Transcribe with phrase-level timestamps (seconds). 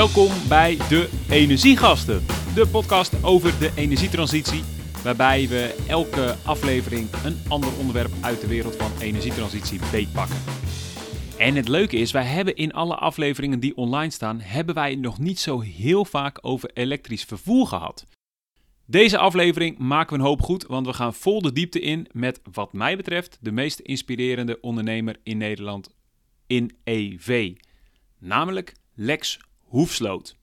[0.00, 4.62] Welkom bij de Energiegasten, de podcast over de energietransitie,
[5.02, 10.36] waarbij we elke aflevering een ander onderwerp uit de wereld van energietransitie beetpakken.
[11.38, 15.18] En het leuke is, wij hebben in alle afleveringen die online staan, hebben wij nog
[15.18, 18.06] niet zo heel vaak over elektrisch vervoer gehad.
[18.86, 22.40] Deze aflevering maken we een hoop goed, want we gaan vol de diepte in met
[22.52, 25.94] wat mij betreft de meest inspirerende ondernemer in Nederland
[26.46, 27.52] in EV,
[28.18, 29.38] namelijk Lex
[29.70, 30.36] Hoefsloot.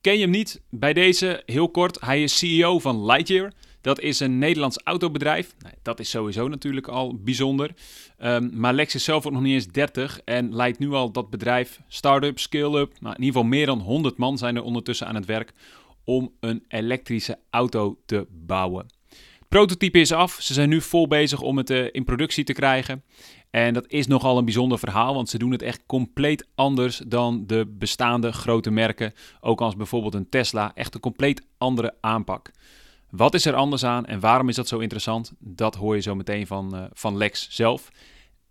[0.00, 0.60] Ken je hem niet?
[0.70, 3.52] Bij deze heel kort, hij is CEO van Lightyear.
[3.80, 5.54] Dat is een Nederlands autobedrijf.
[5.82, 7.70] Dat is sowieso natuurlijk al bijzonder.
[8.18, 11.30] Um, maar Lex is zelf ook nog niet eens 30 en leidt nu al dat
[11.30, 12.92] bedrijf start-up, scale-up.
[13.00, 15.52] Nou, in ieder geval meer dan 100 man zijn er ondertussen aan het werk
[16.04, 18.86] om een elektrische auto te bouwen.
[19.38, 20.36] Het prototype is af.
[20.40, 23.02] Ze zijn nu vol bezig om het uh, in productie te krijgen.
[23.50, 27.46] En dat is nogal een bijzonder verhaal, want ze doen het echt compleet anders dan
[27.46, 29.12] de bestaande grote merken.
[29.40, 30.74] Ook als bijvoorbeeld een Tesla.
[30.74, 32.50] Echt een compleet andere aanpak.
[33.10, 35.32] Wat is er anders aan en waarom is dat zo interessant?
[35.38, 37.88] Dat hoor je zo meteen van, uh, van Lex zelf.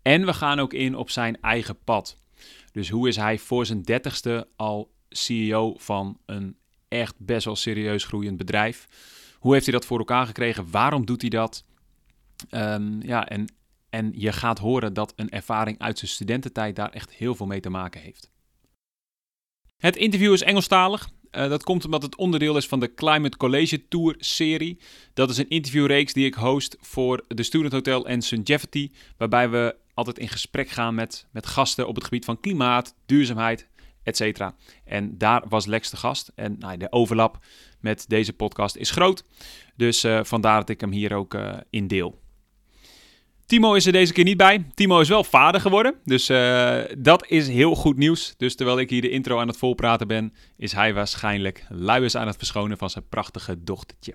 [0.02, 2.16] En we gaan ook in op zijn eigen pad.
[2.72, 6.56] Dus hoe is hij voor zijn dertigste al CEO van een
[6.88, 8.88] echt best wel serieus groeiend bedrijf?
[9.38, 10.70] Hoe heeft hij dat voor elkaar gekregen?
[10.70, 11.64] Waarom doet hij dat?
[12.50, 13.46] Um, ja, en,
[13.90, 17.60] en je gaat horen dat een ervaring uit zijn studententijd daar echt heel veel mee
[17.60, 18.30] te maken heeft.
[19.76, 21.08] Het interview is Engelstalig.
[21.30, 24.78] Uh, dat komt omdat het onderdeel is van de Climate College Tour serie.
[25.14, 29.76] Dat is een interviewreeks die ik host voor de Student Hotel en Sungevity, waarbij we
[29.94, 33.68] altijd in gesprek gaan met, met gasten op het gebied van klimaat, duurzaamheid,
[34.02, 34.50] etc.
[34.84, 36.32] En daar was Lex de gast.
[36.34, 37.38] En nou, de overlap
[37.80, 39.24] met deze podcast is groot.
[39.76, 42.18] Dus uh, vandaar dat ik hem hier ook uh, in deel.
[43.48, 44.66] Timo is er deze keer niet bij.
[44.74, 45.94] Timo is wel vader geworden.
[46.04, 48.34] Dus uh, dat is heel goed nieuws.
[48.36, 52.26] Dus terwijl ik hier de intro aan het volpraten ben, is hij waarschijnlijk luiers aan
[52.26, 54.14] het verschonen van zijn prachtige dochtertje.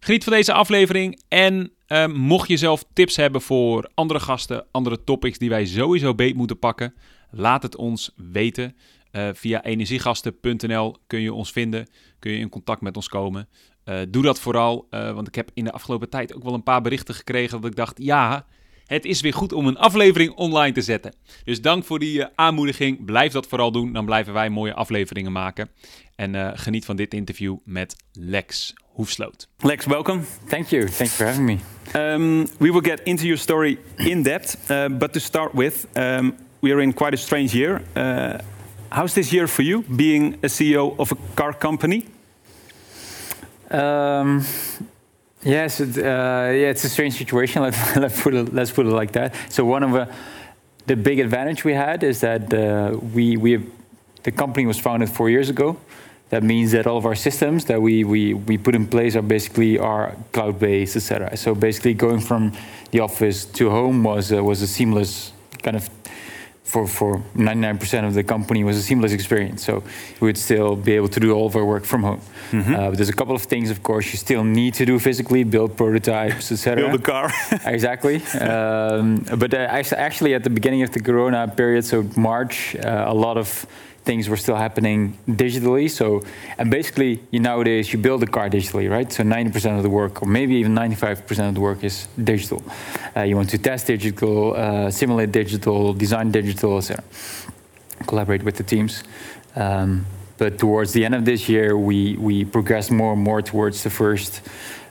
[0.00, 1.20] Geniet van deze aflevering.
[1.28, 6.14] En uh, mocht je zelf tips hebben voor andere gasten, andere topics die wij sowieso
[6.14, 6.94] beet moeten pakken,
[7.30, 8.76] laat het ons weten.
[9.12, 13.48] Uh, via energiegasten.nl kun je ons vinden, kun je in contact met ons komen.
[13.84, 16.62] Uh, doe dat vooral, uh, want ik heb in de afgelopen tijd ook wel een
[16.62, 18.46] paar berichten gekregen dat ik dacht, ja,
[18.86, 21.14] het is weer goed om een aflevering online te zetten.
[21.44, 23.04] Dus dank voor die uh, aanmoediging.
[23.04, 25.68] Blijf dat vooral doen, dan blijven wij mooie afleveringen maken.
[26.16, 29.48] En geniet van dit interview met Lex Hoefsloot.
[29.58, 30.22] Lex, welcome.
[30.48, 30.88] Thank you.
[30.88, 31.56] Thanks for having me.
[32.14, 34.56] Um, we will get into your story in depth,
[34.98, 37.82] but to start with, um, we are in quite a strange year.
[38.88, 42.04] how's this year for you, being a CEO of a car company?
[43.70, 44.44] Um,
[45.42, 47.62] yes, it, uh, yeah, it's a strange situation.
[47.96, 49.34] Let's, put it, let's put it like that.
[49.48, 50.12] So one of the,
[50.86, 53.66] the big advantage we had is that uh, we, we
[54.22, 55.78] the company was founded four years ago.
[56.30, 59.22] That means that all of our systems that we, we, we put in place are
[59.22, 61.36] basically are cloud-based, etc.
[61.36, 62.52] So basically, going from
[62.92, 65.32] the office to home was uh, was a seamless
[65.62, 65.88] kind of
[66.70, 69.64] for, for 99% of the company was a seamless experience.
[69.64, 69.82] So
[70.20, 72.20] we would still be able to do all of our work from home.
[72.52, 72.74] Mm-hmm.
[72.74, 75.76] Uh, there's a couple of things, of course, you still need to do physically, build
[75.76, 76.76] prototypes, etc.
[76.76, 77.32] build a car.
[77.64, 78.22] exactly.
[78.38, 83.14] Um, but uh, actually, at the beginning of the Corona period, so March, uh, a
[83.14, 83.66] lot of
[84.10, 84.98] things were still happening
[85.42, 85.88] digitally.
[85.88, 86.06] So,
[86.58, 89.08] and basically, you, nowadays you build a car digitally, right?
[89.16, 92.60] So 90% of the work, or maybe even 95% of the work, is digital.
[93.16, 97.04] Uh, you want to test digital, uh, simulate digital, design digital, etc.
[98.10, 99.04] Collaborate with the teams.
[99.54, 100.06] Um,
[100.38, 101.98] but towards the end of this year, we
[102.28, 104.32] we progress more and more towards the first.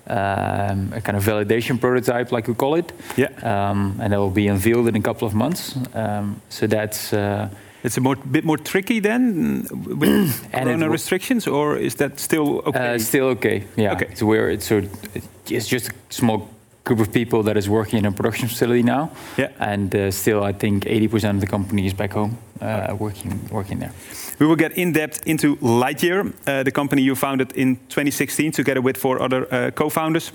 [0.08, 4.38] Um, a kind of validation prototype, like we call it, yeah, um, and that will
[4.44, 5.62] be unveiled in a couple of months.
[5.94, 7.48] Um, so that's uh,
[7.84, 12.96] it's a more, bit more tricky then with corona restrictions, or is that still okay?
[12.96, 13.64] Uh, still okay.
[13.76, 13.94] Yeah.
[13.94, 14.16] Okay.
[14.16, 14.82] So we're it's, so
[15.48, 16.50] it's just a small
[16.84, 19.12] group of people that is working in a production facility now.
[19.38, 19.52] Yeah.
[19.60, 23.80] And uh, still, I think 80% of the company is back home uh, working working
[23.80, 23.92] there.
[24.40, 28.82] We will get in depth into Lightyear, uh, the company you founded in 2016 together
[28.82, 30.32] with four other uh, co-founders.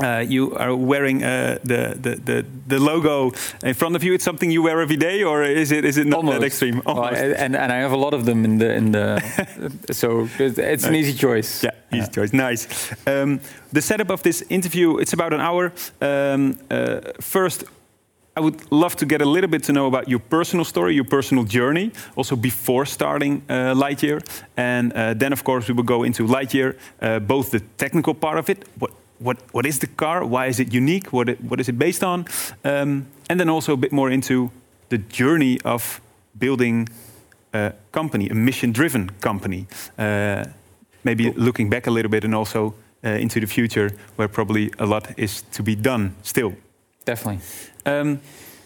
[0.00, 4.14] Uh, you are wearing uh, the, the, the, the, logo in front of you.
[4.14, 6.40] It's something you wear every day, or is it is it not Almost.
[6.40, 6.82] that extreme?
[6.86, 9.20] Well, and, and I have a lot of them in the in the.
[9.90, 10.84] so it's nice.
[10.84, 11.62] an easy choice.
[11.62, 12.06] Yeah, easy yeah.
[12.06, 12.32] choice.
[12.32, 12.92] Nice.
[13.06, 13.40] Um,
[13.72, 15.72] the setup of this interview it's about an hour.
[16.00, 17.64] Um, uh, first.
[18.34, 21.04] I would love to get a little bit to know about your personal story, your
[21.04, 24.22] personal journey, also before starting uh, Lightyear.
[24.56, 28.38] And uh, then, of course, we will go into Lightyear, uh, both the technical part
[28.38, 28.90] of it, what
[29.22, 30.24] what, what is the car?
[30.24, 31.12] Why is it unique?
[31.12, 32.26] What, it, what is it based on?
[32.64, 34.50] Um, and then also a bit more into
[34.88, 36.00] the journey of
[36.38, 36.88] building
[37.52, 39.66] a company, a mission-driven company.
[39.98, 40.44] Uh,
[41.04, 41.44] maybe cool.
[41.44, 42.74] looking back a little bit and also
[43.04, 46.54] uh, into the future, where probably a lot is to be done still.
[47.04, 47.40] Definitely.
[47.84, 48.20] Um,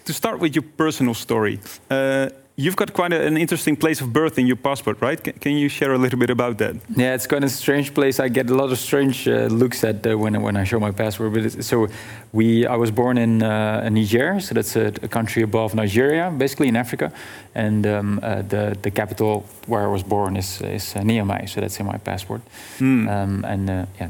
[0.05, 4.11] to start with your personal story, uh, You've got quite a, an interesting place of
[4.11, 5.23] birth in your passport, right?
[5.23, 6.75] Can, can, you share a little bit about that?
[6.95, 8.19] Yeah, it's quite a strange place.
[8.19, 10.91] I get a lot of strange uh, looks at uh, when when I show my
[10.91, 11.33] passport.
[11.33, 11.87] But so,
[12.33, 16.67] we I was born in, uh, Niger, so that's a, a, country above Nigeria, basically
[16.67, 17.11] in Africa,
[17.53, 21.61] and um, uh, the the capital where I was born is is uh, Niamey, so
[21.61, 22.41] that's in my passport.
[22.79, 23.07] Mm.
[23.07, 24.09] Um, and uh, yeah,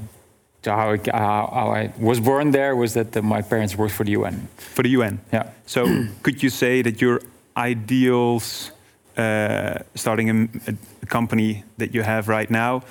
[0.63, 4.05] so how I, how, how I, was born there was that my parents worked for
[4.05, 4.47] the UN.
[4.57, 5.19] For the UN.
[5.33, 5.49] Yeah.
[5.65, 5.85] So
[6.23, 7.21] could you say that you're
[7.57, 8.71] ideals
[9.17, 12.83] uh, starting a, a, company that you have right now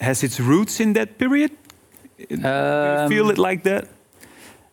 [0.00, 1.52] has its roots in that period?
[2.30, 3.88] Um, feel it like that?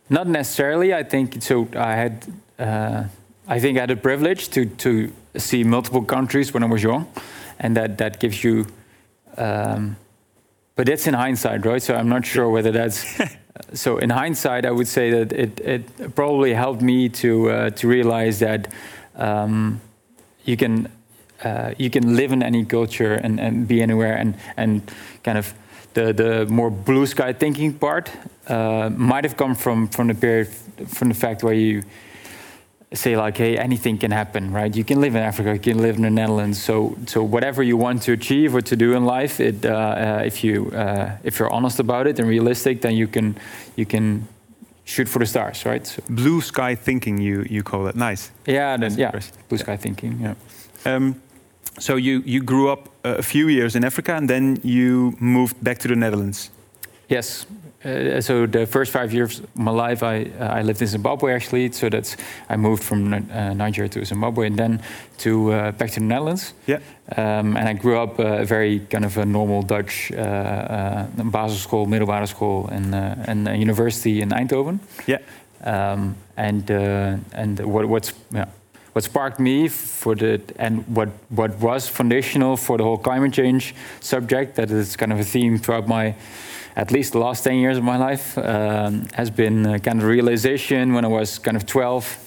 [0.09, 0.93] Not necessarily.
[0.93, 1.67] I think so.
[1.75, 2.25] I had,
[2.57, 3.03] uh,
[3.47, 7.05] I think I had a privilege to to see multiple countries when I was young,
[7.59, 8.65] and that that gives you.
[9.37, 9.97] Um,
[10.75, 11.81] but that's in hindsight, right?
[11.81, 13.05] So I'm not sure whether that's.
[13.73, 17.87] so in hindsight, I would say that it it probably helped me to uh, to
[17.87, 18.67] realize that
[19.17, 19.81] um,
[20.45, 20.89] you can
[21.43, 24.81] uh, you can live in any culture and, and be anywhere and and
[25.23, 25.53] kind of
[25.93, 28.11] the the more blue sky thinking part
[28.47, 30.47] uh, might have come from from the period
[30.87, 31.83] from the fact where you
[32.93, 34.75] say like hey anything can happen right?
[34.75, 36.63] You can live in africa you can live in the netherlands.
[36.63, 40.21] So so whatever you want to achieve or to do in life it uh, uh
[40.25, 43.35] if you uh, if you're honest about it and realistic then you can
[43.75, 44.27] you can
[44.87, 45.85] shoot for the stars, right?
[45.87, 48.31] So blue sky thinking, you you call it nice.
[48.45, 49.11] Yeah, then, yeah,
[49.49, 50.19] blue sky thinking.
[50.21, 50.35] Yeah.
[50.95, 51.15] Um,
[51.79, 55.77] so you you grew up a few years in Africa, and then you moved back
[55.79, 56.51] to the Netherlands.
[57.09, 57.45] Yes,
[57.87, 61.33] uh, so the first five years of my life, I uh, I lived in Zimbabwe
[61.33, 61.71] actually.
[61.71, 62.17] So that's
[62.49, 64.81] I moved from uh, Nigeria to Zimbabwe and then
[65.19, 66.53] to uh, back to the Netherlands.
[66.65, 66.79] Yeah.
[67.15, 71.87] Um, and I grew up a very kind of a normal Dutch uh, uh, basisschool,
[71.87, 72.93] middelbare school, and
[73.27, 74.79] and university in Eindhoven.
[75.07, 75.19] Yeah.
[75.63, 76.69] Um, and
[77.33, 78.45] and what what's yeah,
[78.97, 83.73] what sparked me for the and what what was foundational for the whole climate change
[83.99, 86.15] subject that is kind of a theme throughout my
[86.77, 90.93] at least the last 10 years of my life um, has been kind of realization
[90.93, 92.23] when I was kind of 12.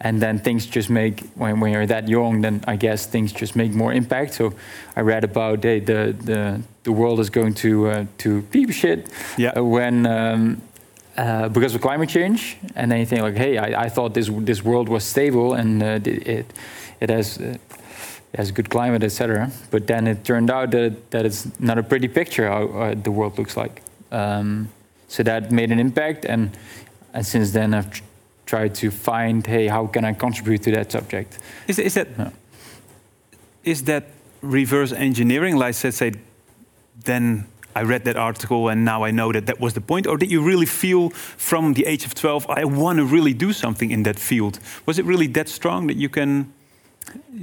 [0.00, 3.54] And then things just make, when, when you're that young, then I guess things just
[3.54, 4.34] make more impact.
[4.34, 4.52] So
[4.96, 9.12] I read about hey, the, the, the world is going to, uh, to beep shit
[9.36, 9.50] yeah.
[9.50, 10.60] Uh, when, um,
[11.16, 12.56] uh, because of climate change.
[12.74, 15.82] And then you think like, hey, I, I thought this, this world was stable and
[15.82, 16.52] uh, it,
[17.00, 17.38] it has
[18.34, 19.50] has a good climate, etc.
[19.70, 23.10] But then it turned out that, that is not a pretty picture how uh, the
[23.10, 23.82] world looks like.
[24.10, 24.68] Um,
[25.08, 26.50] so that made an impact, and,
[27.14, 28.02] and since then I've tr
[28.46, 31.38] tried to find, hey, how can I contribute to that subject?
[31.66, 32.30] Is, is that yeah.
[33.62, 34.04] is that
[34.40, 35.56] reverse engineering?
[35.56, 36.12] Like, let's say,
[37.04, 37.46] then
[37.78, 40.06] I read that article and now I know that that was the point?
[40.06, 43.52] Or did you really feel from the age of 12, I want to really do
[43.52, 44.58] something in that field?
[44.86, 46.52] Was it really that strong that you can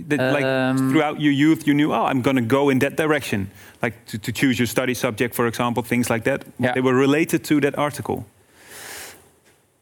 [0.08, 2.96] that, um, like throughout your youth, you knew, oh, I'm going to go in that
[2.96, 3.50] direction.
[3.82, 6.46] Like to, to, choose your study subject, for example, things like that.
[6.60, 6.74] Yeah.
[6.74, 8.26] They were related to that article.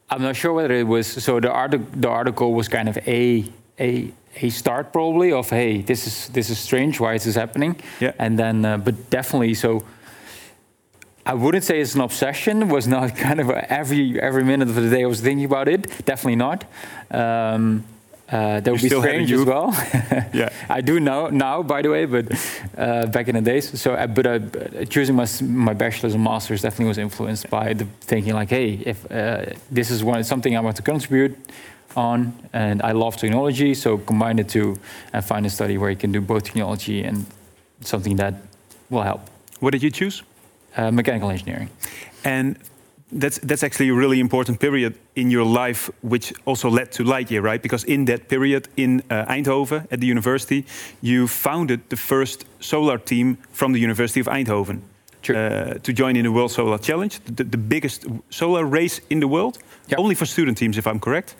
[0.10, 1.40] I'm not sure whether it was so.
[1.40, 3.46] The article, the article was kind of a
[3.80, 7.00] a a start probably of hey, this is this is strange.
[7.00, 7.80] Why is this happening?
[8.00, 8.14] Yeah.
[8.20, 9.84] And then, uh, but definitely so.
[11.26, 12.64] I wouldn't say it's an obsession.
[12.64, 15.68] It was not kind of every every minute of the day I was thinking about
[15.68, 16.06] it.
[16.06, 16.66] Definitely not.
[17.10, 17.86] Um,
[18.30, 19.72] uh, that would be strange as well.
[20.34, 22.26] yeah, I do know now, by the way, but
[22.78, 23.80] uh, back in the days.
[23.80, 27.86] So, uh, but uh, choosing my my bachelor's and master's definitely was influenced by the
[28.02, 31.38] thinking like, hey, if uh, this is one something I want to contribute
[31.96, 34.78] on, and I love technology, so combine the two
[35.12, 37.26] and find a study where you can do both technology and
[37.82, 38.34] something that
[38.90, 39.22] will help.
[39.60, 40.24] What did you choose?
[40.76, 41.70] Uh, mechanical engineering.
[42.24, 42.58] And
[43.20, 47.42] that's that's actually a really important period in your life, which also led to Lightyear,
[47.42, 47.62] right?
[47.62, 50.66] Because in that period in uh, Eindhoven at the university,
[51.02, 54.82] you founded the first solar team from the University of Eindhoven
[55.30, 59.28] uh, to join in the World Solar Challenge, the, the biggest solar race in the
[59.28, 60.00] world, yep.
[60.00, 61.36] only for student teams, if I'm correct.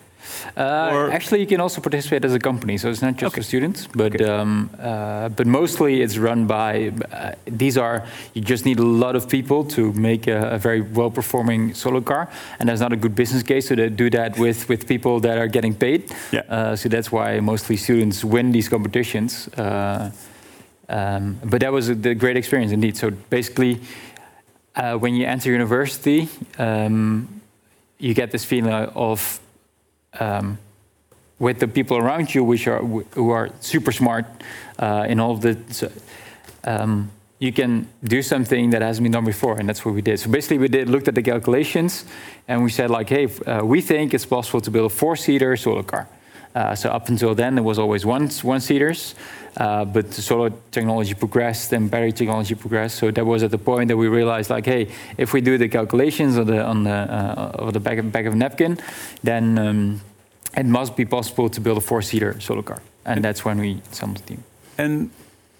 [0.56, 3.40] Uh, actually, you can also participate as a company, so it's not just okay.
[3.40, 4.24] for students, but okay.
[4.24, 6.92] um, uh, but mostly it's run by.
[7.12, 10.80] Uh, these are you just need a lot of people to make a, a very
[10.80, 12.28] well-performing solar car,
[12.58, 15.48] and there's not a good business case to do that with with people that are
[15.48, 16.12] getting paid.
[16.32, 16.42] Yeah.
[16.48, 19.48] Uh, so that's why mostly students win these competitions.
[19.48, 20.10] Uh,
[20.88, 22.96] um, but that was a, a, great experience indeed.
[22.96, 23.80] So basically,
[24.76, 26.28] uh, when you enter university,
[26.58, 27.40] um,
[27.98, 29.40] you get this feeling of
[30.20, 30.58] um,
[31.38, 32.80] with the people around you, which are
[33.14, 34.26] who are super smart
[34.78, 35.56] uh, in all of the.
[36.64, 40.18] Um, you can do something that hasn't been done before, and that's what we did.
[40.18, 42.04] So basically, we did looked at the calculations,
[42.48, 45.82] and we said like, hey, uh, we think it's possible to build a four-seater solar
[45.82, 46.08] car.
[46.54, 49.14] Uh, so up until then, it was always one one-seaters,
[49.56, 52.96] uh, but the solar technology progressed and battery technology progressed.
[52.98, 55.68] So that was at the point that we realized like, hey, if we do the
[55.68, 58.78] calculations on the on the uh, the back of, back of napkin,
[59.22, 60.00] then um,
[60.56, 64.16] it must be possible to build a four-seater solar car, and that's when we summed
[64.16, 64.44] the team.
[64.78, 65.10] And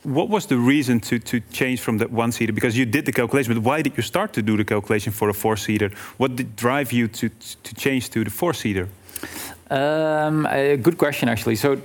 [0.05, 2.53] what was the reason to, to change from that one seater?
[2.53, 5.29] Because you did the calculation, but why did you start to do the calculation for
[5.29, 5.91] a four seater?
[6.19, 8.89] What did drive you to, to change to the four seater?
[9.75, 11.57] Um, a good question, actually.
[11.57, 11.81] So,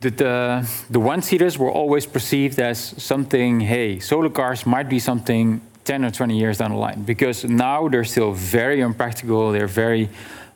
[0.00, 4.98] the, the, the one seaters were always perceived as something, hey, solar cars might be
[4.98, 9.66] something 10 or 20 years down the line, because now they're still very unpractical, they're
[9.66, 10.08] very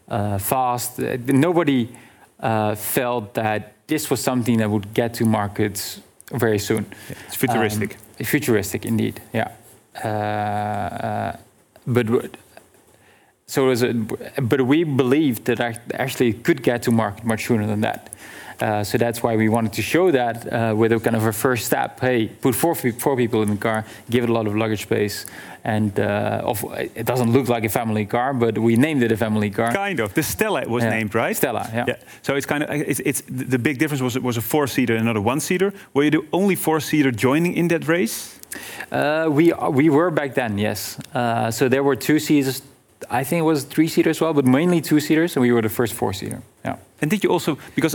[0.08, 0.98] uh, fast.
[0.98, 1.90] Nobody
[2.40, 6.00] uh, felt that this was something that would get to markets
[6.32, 6.86] very soon.
[7.08, 7.96] Yeah, it's futuristic.
[8.18, 9.20] Um, futuristic, indeed.
[9.32, 9.52] Yeah.
[10.02, 11.36] Uh, uh
[11.86, 12.08] but
[13.48, 13.92] so a,
[14.42, 15.60] but we believed that
[15.94, 18.12] actually it could get to market much sooner than that.
[18.60, 21.32] Uh, so that's why we wanted to show that uh, with a kind of a
[21.32, 22.00] first step.
[22.00, 25.26] Hey, put four, four people in the car, give it a lot of luggage space,
[25.62, 29.16] and uh, of, it doesn't look like a family car, but we named it a
[29.16, 29.72] family car.
[29.72, 30.14] Kind of.
[30.14, 30.90] The Stella was yeah.
[30.90, 31.36] named, right?
[31.36, 31.84] Stella, yeah.
[31.86, 31.96] yeah.
[32.22, 34.96] So it's kind of it's, it's the big difference was it was a four seater
[34.96, 35.72] and not a one seater.
[35.92, 38.40] Were you the only four seater joining in that race?
[38.90, 40.98] Uh, we we were back then, yes.
[41.14, 42.62] Uh, so there were two seaters
[43.10, 45.62] I think it was three seater as well, but mainly two seaters, and we were
[45.62, 46.42] the first four seater.
[46.64, 46.76] Yeah.
[47.00, 47.94] And did you also because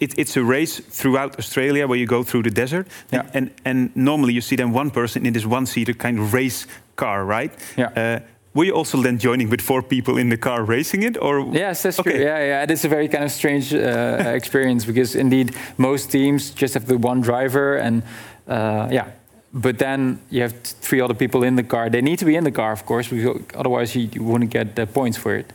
[0.00, 3.34] it, it's a race throughout Australia where you go through the desert, yeah.
[3.34, 6.66] and and normally you see then one person in this one seater kind of race
[6.96, 7.52] car, right?
[7.76, 7.90] Yeah.
[7.96, 8.20] Uh,
[8.54, 11.82] were you also then joining with four people in the car racing it, or yes,
[11.82, 12.12] that's okay.
[12.12, 12.20] true.
[12.20, 13.78] Yeah, yeah, it is a very kind of strange uh,
[14.34, 18.02] experience because indeed most teams just have the one driver, and
[18.46, 19.06] uh, yeah,
[19.52, 21.90] but then you have three other people in the car.
[21.90, 24.86] They need to be in the car, of course, because otherwise you, wouldn't get the
[24.86, 25.52] points for it.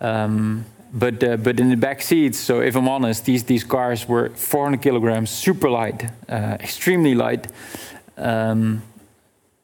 [0.00, 4.08] Um, but uh, but in the back seats, so if I'm honest, these these cars
[4.08, 7.46] were 400 kilograms, super light, uh, extremely light.
[8.16, 8.82] Um,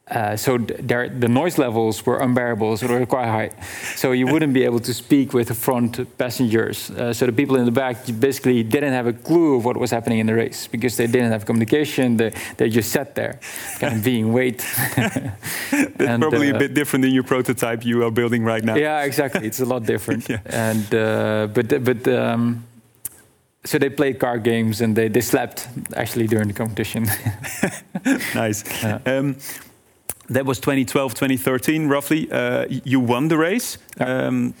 [0.07, 3.49] uh, so the noise levels were unbearable, so they were quite high.
[3.95, 6.91] So you wouldn't be able to speak with the front passengers.
[6.91, 9.89] Uh, so the people in the back basically didn't have a clue of what was
[9.89, 12.17] happening in the race because they didn't have communication.
[12.17, 13.39] They, they just sat there,
[13.79, 14.59] kind of being wait.
[14.95, 18.75] That's and, probably uh, a bit different than your prototype you are building right now.
[18.75, 19.47] Yeah, exactly.
[19.47, 20.29] It's a lot different.
[20.29, 20.39] yeah.
[20.45, 22.07] And uh, but but.
[22.07, 22.67] Um,
[23.65, 27.07] so they played card games and they, they slept actually during the competition.
[28.35, 28.63] nice.
[28.83, 28.99] Yeah.
[29.07, 29.37] Um,
[30.29, 32.31] that was 2012, 2013, roughly.
[32.31, 33.77] Uh, you won the race.
[33.99, 34.27] Yeah.
[34.27, 34.53] Um,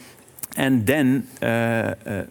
[0.57, 2.25] and then uh, uh,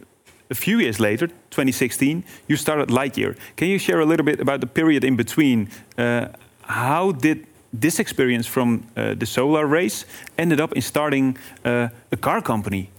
[0.50, 3.36] a few years later, 2016, you started Lightyear.
[3.56, 5.68] Can you share a little bit about the period in between?
[5.98, 6.28] Uh,
[6.62, 10.06] how did this experience from uh, the solar race
[10.38, 12.90] ended up in starting uh, a car company?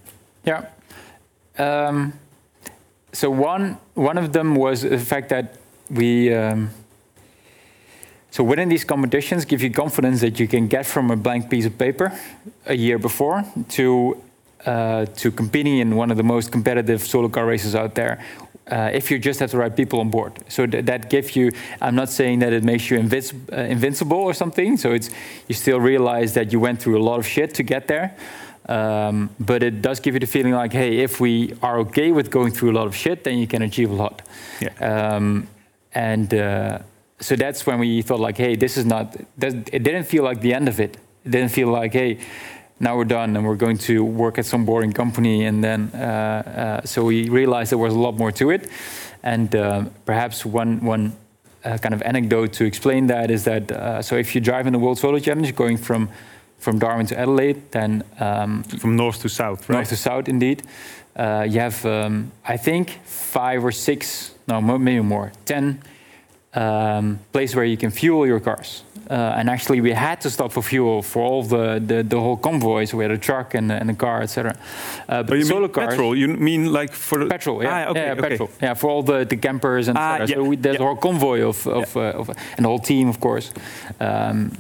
[0.45, 0.65] Yeah.
[1.57, 2.13] Um,
[3.13, 5.57] so one one of them was the fact that
[5.89, 6.33] we.
[6.33, 6.69] Um,
[8.35, 11.65] so winning these competitions give you confidence that you can get from a blank piece
[11.65, 12.11] of paper
[12.65, 14.21] a year before to
[14.65, 18.21] uh, to competing in one of the most competitive solar car races out there.
[18.69, 21.45] Uh, if you just have the right people on board, so th that gives you.
[21.79, 24.77] I'm not saying that it makes you invinci uh, invincible or something.
[24.77, 25.09] So it's
[25.47, 28.07] you still realize that you went through a lot of shit to get there.
[28.77, 32.27] Um, but it does give you the feeling like, hey, if we are okay with
[32.37, 34.15] going through a lot of shit, then you can achieve a lot.
[34.59, 34.73] Yeah.
[34.91, 35.47] Um,
[35.93, 36.79] and uh,
[37.19, 39.15] so that's when we thought like, hey, this is not.
[39.41, 40.97] It didn't feel like the end of it.
[41.23, 42.19] It didn't feel like, hey,
[42.79, 45.45] now we're done and we're going to work at some boring company.
[45.45, 48.69] And then uh, uh, so we realized there was a lot more to it.
[49.23, 51.13] And uh, perhaps one one
[51.63, 54.73] uh, kind of anecdote to explain that is that uh, so if you drive in
[54.73, 56.09] the World Solar Challenge, going from
[56.59, 59.75] from Darwin to Adelaide, then um, from north to south, right?
[59.75, 60.63] North to south, indeed.
[61.15, 65.81] Uh, you have, um, I think, five or six, no, maybe more, ten
[66.55, 68.83] um, place where you can fuel your cars.
[69.09, 72.37] Uh, and actually, we had to stop for fuel for all the, the, the whole
[72.37, 72.93] convoys.
[72.93, 74.57] We had a truck and, and a car, etc.
[75.07, 76.15] Uh, but you solar cars, petrol?
[76.15, 77.61] You mean like for the petrol?
[77.61, 78.29] Yeah, ah, okay, yeah, okay.
[78.29, 78.49] petrol.
[78.61, 80.81] Yeah, for all the, the campers and ah, yeah, so we, there's yeah.
[80.81, 83.51] a whole convoy of, of, uh, of, and the whole team, of course.
[83.99, 84.51] Um,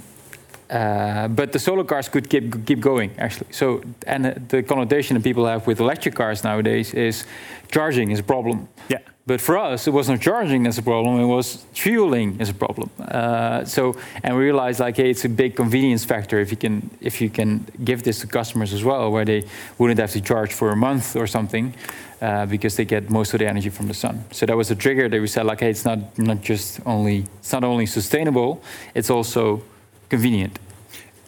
[0.69, 3.47] uh, but the solar cars could keep keep going actually.
[3.51, 7.25] So and the connotation that people have with electric cars nowadays is
[7.71, 8.67] charging is a problem.
[8.89, 8.97] Yeah.
[9.27, 12.89] But for us, it wasn't charging as a problem; it was fueling as a problem.
[12.99, 16.89] Uh, so, and we realized like, hey, it's a big convenience factor if you can
[17.01, 19.43] if you can give this to customers as well, where they
[19.77, 21.73] wouldn't have to charge for a month or something.
[22.21, 24.23] uh, because they get most of the energy from the sun.
[24.31, 27.25] So that was a trigger that we said, like, hey, it's not not just only
[27.39, 28.61] it's not only sustainable,
[28.93, 29.61] it's also
[30.09, 30.59] convenient.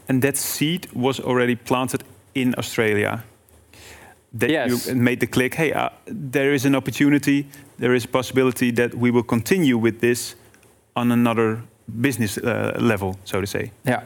[0.10, 3.24] And that seed was already planted in Australia.
[4.34, 4.88] That Yes.
[4.88, 5.56] you made the click.
[5.56, 7.46] Hey, uh, there is an opportunity.
[7.80, 10.36] There is a possibility that we will continue with this
[10.96, 11.62] on another
[12.02, 13.72] business uh, level, so to say.
[13.86, 14.02] Yeah.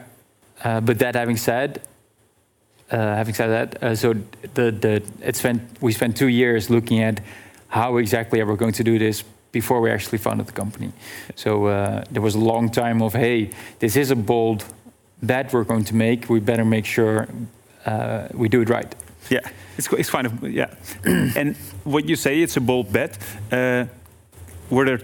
[0.64, 1.80] Uh, but that having said,
[2.90, 4.14] uh, having said that, uh, so
[4.54, 7.20] the the it spent we spent two years looking at
[7.68, 10.92] how exactly are we going to do this before we actually founded the company.
[11.34, 14.64] So uh, there was a long time of hey, this is a bold
[15.22, 16.28] bet we're going to make.
[16.28, 17.26] We better make sure
[17.86, 18.94] uh, we do it right.
[19.30, 19.40] Yeah,
[19.76, 20.74] it's, it's kind of yeah.
[21.04, 23.18] and what you say, it's a bold bet.
[23.50, 23.86] Uh,
[24.70, 25.00] were there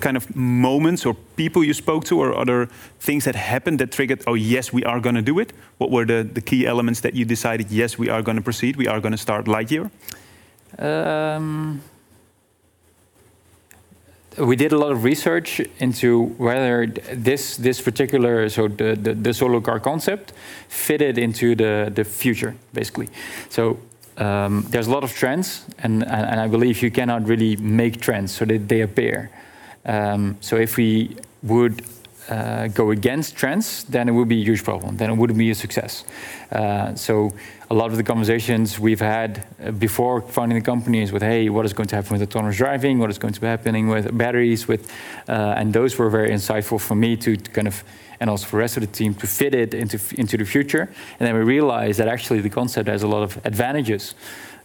[0.00, 2.66] kind of moments or people you spoke to, or other
[3.00, 4.22] things that happened that triggered?
[4.26, 5.52] Oh, yes, we are going to do it.
[5.78, 7.70] What were the, the key elements that you decided?
[7.70, 8.76] Yes, we are going to proceed.
[8.76, 9.90] We are going to start Lightyear.
[10.78, 11.82] Um,
[14.38, 19.34] we did a lot of research into whether this this particular so the, the, the
[19.34, 20.32] solar car concept
[20.68, 23.08] fitted into the the future basically.
[23.48, 23.78] So
[24.18, 28.34] um, there's a lot of trends, and, and I believe you cannot really make trends
[28.34, 29.30] so that they appear.
[29.84, 31.82] Um, so if we would
[32.28, 34.96] uh, go against trends, then it would be a huge problem.
[34.96, 36.04] Then it wouldn't be a success.
[36.52, 37.32] Uh, so
[37.70, 41.48] a lot of the conversations we've had uh, before founding the company is with, hey,
[41.48, 42.98] what is going to happen with autonomous driving?
[42.98, 44.68] What is going to be happening with batteries?
[44.68, 44.90] With,
[45.28, 47.82] uh, and those were very insightful for me to, to kind of,
[48.20, 50.88] and also for the rest of the team to fit it into into the future.
[51.20, 54.14] And then we realized that actually the concept has a lot of advantages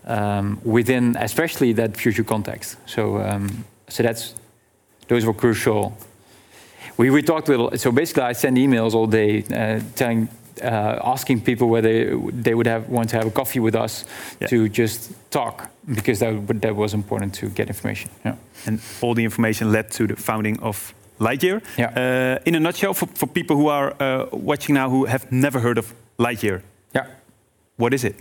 [0.06, 2.78] um, within, especially that future context.
[2.86, 4.34] So um, so that's
[5.08, 5.92] those were crucial.
[6.98, 7.78] We, we talked a little.
[7.78, 10.30] So basically, I send emails all day, uh, telling,
[10.62, 14.06] uh, asking people whether they would have want to have a coffee with us
[14.40, 14.48] Yeah.
[14.50, 18.10] to just talk because that that was important to get information.
[18.26, 18.36] Yeah.
[18.68, 21.62] And all the information led to the founding of Lightyear.
[21.78, 21.90] Yeah.
[22.38, 25.60] Uh, in a nutshell, for, for people who are uh, watching now who have never
[25.60, 26.62] heard of Lightyear,
[26.94, 27.08] Yeah.
[27.78, 28.16] what is it?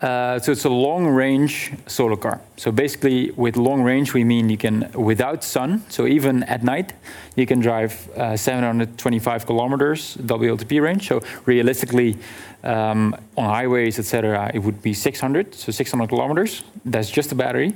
[0.00, 2.38] Uh, so it's a long-range solar car.
[2.58, 6.92] So basically, with long range, we mean you can, without sun, so even at night,
[7.36, 11.08] you can drive uh, 725 kilometers WLTP range.
[11.08, 12.18] So realistically,
[12.64, 16.64] um, on highways, etc., it would be 600, so 600 kilometers.
[16.84, 17.72] That's just a battery.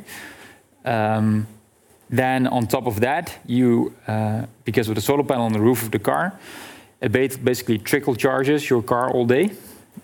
[0.84, 1.46] Um,
[2.10, 5.82] then on top of that, you, uh, because of the solar panel on the roof
[5.82, 6.32] of the car,
[7.00, 9.50] it ba- basically trickle charges your car all day.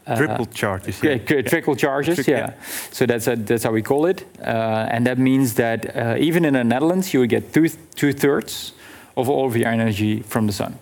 [0.07, 1.01] Uh, Triple charges.
[1.03, 2.17] yeah, tri- trickle charges.
[2.17, 2.39] Trick- yeah.
[2.39, 2.53] yeah.
[2.91, 6.45] So that's a, that's how we call it, uh, and that means that uh, even
[6.45, 8.73] in the Netherlands, you would get two two thirds
[9.17, 10.75] of all of your energy from the sun.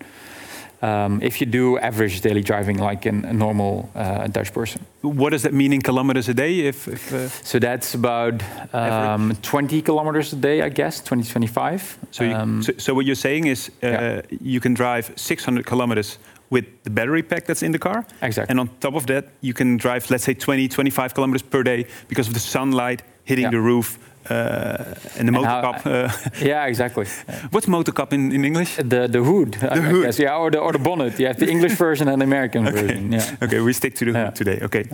[0.82, 5.30] Um, if you do average daily driving like an, a normal uh, Dutch person, What
[5.30, 6.66] does that mean in kilometers a day?
[6.66, 8.42] If, if uh, so that's about
[8.74, 11.98] um, 20 kilometers a day, I guess, 20 25.
[12.10, 14.20] so, you, Um, so, so what you're saying is uh, Yeah.
[14.40, 16.18] you can drive 600 kilometers
[16.50, 18.50] with the battery pack that's in the car, exactly.
[18.50, 21.86] and on top of that, you can drive, let's say, 20, 25 kilometers per day
[22.08, 23.50] because of the sunlight hitting Yeah.
[23.52, 23.98] the roof
[24.30, 24.84] uh,
[25.18, 25.86] and the motor how- cup.
[25.86, 26.08] Uh,
[26.40, 27.06] yeah, exactly.
[27.50, 28.76] what's motor cup in, in English?
[28.76, 30.04] The the hood, I hood.
[30.04, 31.18] guess, yeah, or the or the bonnet.
[31.18, 32.80] You have the English version and the American Okay.
[32.80, 33.12] version.
[33.12, 33.36] Yeah.
[33.44, 34.58] Okay, we stick to the hood today.
[34.62, 34.84] Okay.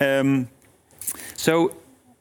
[0.00, 0.46] Um,
[1.36, 1.70] so,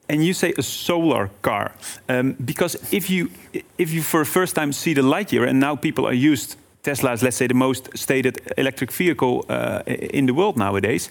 [0.10, 1.72] and you say a solar car
[2.10, 3.30] um, because if you
[3.78, 7.14] if you for the first time see the Lightyear and now people are used Tesla
[7.14, 9.82] is let's say the most stated electric vehicle uh,
[10.14, 11.10] in the world nowadays.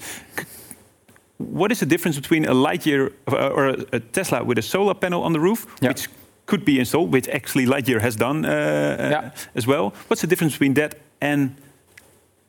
[1.41, 4.95] What is the difference between a Lightyear uh, or a, a Tesla with a solar
[4.95, 5.89] panel on the roof, Yeah.
[5.89, 6.09] which
[6.47, 9.31] could be installed, which actually Lightyear has done uh, uh, Yeah.
[9.55, 9.93] as well?
[10.09, 11.51] What's the difference between that and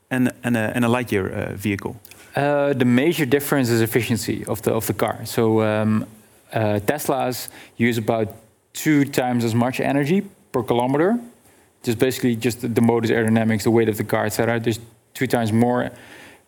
[0.09, 1.95] and, and, a, and a Lightyear uh, vehicle?
[2.35, 5.25] Uh, the major difference is efficiency of the of the car.
[5.25, 6.05] So um,
[6.53, 8.27] uh, Teslas use about
[8.73, 11.17] two times as much energy per kilometer.
[11.83, 14.59] Just basically just the, the motor's aerodynamics, the weight of the car, etc.
[14.59, 14.79] There's
[15.13, 15.89] two times more.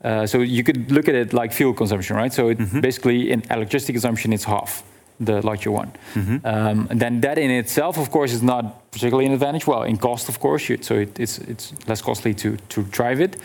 [0.04, 2.34] Uh, so you could look at it like fuel consumption, right?
[2.34, 4.84] So it basically in electricity consumption, it's half
[5.20, 5.92] the larger one.
[6.44, 9.68] Um, and then that in itself, of course, is not particularly an advantage.
[9.68, 13.22] Well, in cost, of course, you, so it, it's it's less costly to to drive
[13.22, 13.38] it.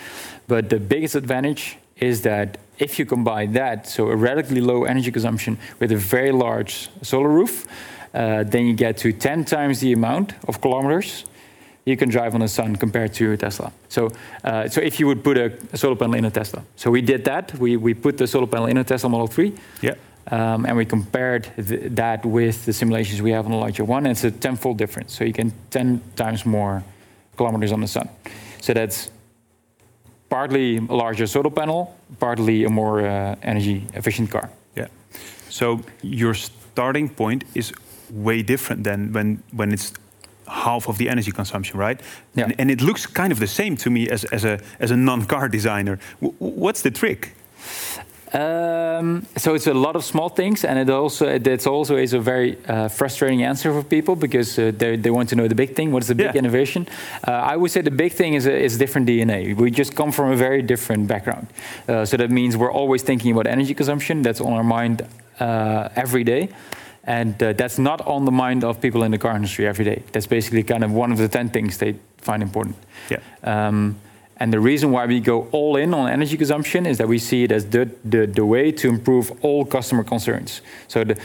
[0.46, 5.10] But the biggest advantage is that if you combine that, so a radically low energy
[5.10, 7.66] consumption with a very large solar roof,
[8.14, 11.24] uh, then you get to 10 times the amount of kilometers
[11.88, 13.72] you can drive on the sun compared to a Tesla.
[13.88, 14.10] So,
[14.44, 17.24] uh, so if you would put a, solar panel in a Tesla, so we did
[17.24, 17.58] that.
[17.58, 19.52] We we put the solar panel in a Tesla Model 3.
[19.80, 19.94] Yeah.
[20.30, 24.04] Um, and we compared th- that with the simulations we have on the Lightyear One,
[24.06, 25.16] and it's a tenfold difference.
[25.16, 26.82] So you can 10 times more
[27.36, 28.08] kilometers on the sun.
[28.60, 29.10] So that's
[30.28, 34.50] partly a larger solar panel, partly a more uh, energy efficient car.
[34.76, 34.88] Yeah.
[35.48, 37.72] So you're starting point is
[38.10, 39.92] way different than when when it's
[40.48, 42.00] half of the energy consumption, right?
[42.34, 42.44] Yeah.
[42.44, 44.96] And, and it looks kind of the same to me as, as a as a
[44.96, 45.98] non-car designer.
[46.20, 47.32] W- what's the trick?
[48.32, 52.18] Um, so it's a lot of small things, and it also it's also is a
[52.20, 55.74] very uh, frustrating answer for people because uh, they, they want to know the big
[55.74, 55.92] thing.
[55.92, 56.38] What is the big Yeah.
[56.38, 56.86] innovation?
[57.26, 59.54] Uh, I would say the big thing is is different DNA.
[59.56, 61.46] We just come from a very different background,
[61.88, 64.22] uh, so that means we're always thinking about energy consumption.
[64.22, 65.02] That's on our mind
[65.40, 66.48] uh, every day.
[67.08, 70.02] And uh, that's not on the mind of people in the car industry every day.
[70.12, 72.76] That's basically kind of one of the 10 things they find important.
[73.08, 73.20] Yeah.
[73.42, 73.96] Um,
[74.36, 77.44] and the reason why we go all in on energy consumption is that we see
[77.44, 80.60] it as the, the, the way to improve all customer concerns.
[80.86, 81.18] So the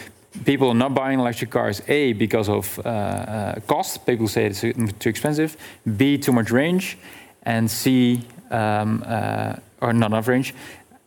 [0.46, 4.62] people are not buying electric cars, A, because of uh, uh, cost, people say it's
[4.62, 5.58] too expensive,
[5.98, 6.98] B, too much range,
[7.44, 10.56] and C, um, uh, or not enough range,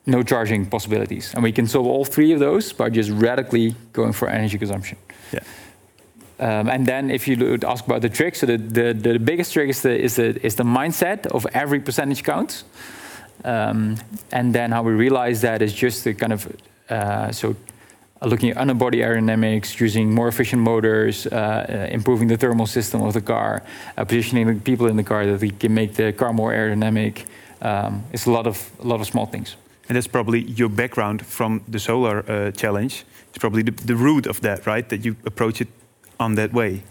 [0.07, 1.35] no charging possibilities.
[1.35, 4.97] And we can solve all three of those by just radically going for energy consumption.
[5.33, 5.41] Yeah.
[6.39, 9.53] Um, and then if you would ask about the trick, so the, the, the biggest
[9.53, 12.65] trick is the, is, the, is the mindset of every percentage counts.
[13.45, 13.97] Um,
[14.33, 16.57] and then how we realize that is just the kind of,
[16.91, 17.57] uh, so
[18.23, 23.15] looking at underbody aerodynamics, using more efficient motors, uh, uh, improving the thermal system of
[23.15, 23.63] the car,
[23.97, 27.27] uh, positioning the people in the car that we can make the car more aerodynamic.
[27.63, 29.57] Um, it's a lot of, a lot of small things.
[29.89, 33.05] And that's probably your background from the solar uh, challenge.
[33.29, 34.89] It's probably the, the root of that, right?
[34.89, 35.69] That you approach it
[36.19, 36.83] on that way.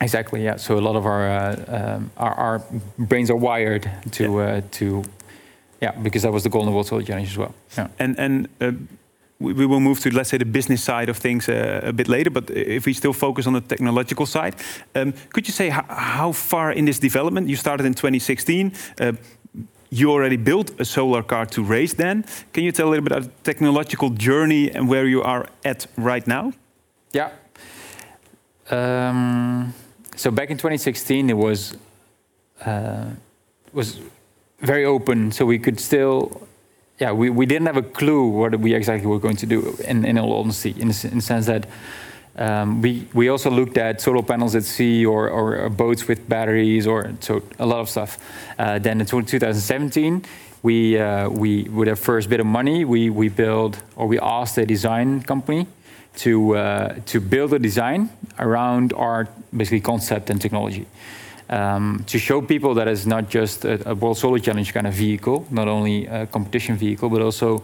[0.00, 0.44] Exactly.
[0.44, 0.56] Yeah.
[0.58, 2.62] So a lot of our uh, um, our, our
[2.98, 4.40] brains are wired to Yeah.
[4.42, 5.02] uh, to
[5.80, 7.54] yeah because that was the Golden World Solar Challenge as well.
[7.78, 7.88] Yeah.
[7.98, 8.72] And and uh,
[9.38, 12.08] we, we will move to let's say the business side of things uh, a bit
[12.08, 12.30] later.
[12.30, 14.54] But if we still focus on the technological side,
[14.94, 18.72] um, could you say how, how far in this development you started in 2016?
[19.94, 22.24] You already built a solar car to race then.
[22.52, 25.86] Can you tell a little bit about the technological journey and where you are at
[25.96, 26.52] right now?
[27.12, 27.30] Yeah.
[28.70, 29.72] Um,
[30.16, 31.76] so back in 2016, it was
[32.66, 33.10] uh,
[33.72, 34.00] was
[34.58, 36.48] very open, so we could still.
[36.98, 39.76] Yeah, we, we didn't have a clue what we exactly were going to do.
[39.86, 41.68] In, in all honesty, in in the sense that
[42.36, 46.28] um, we we also looked at solar panels at sea or, or, or boats with
[46.28, 48.18] batteries or so a lot of stuff.
[48.58, 50.24] Uh, then in 2017,
[50.62, 54.58] we uh, we with our first bit of money, we we built or we asked
[54.58, 55.66] a design company
[56.16, 60.86] to uh, to build a design around our basically concept and technology.
[61.50, 64.94] Um, to show people that it's not just a, a World Solar Challenge kind of
[64.94, 67.62] vehicle, not only a competition vehicle, but also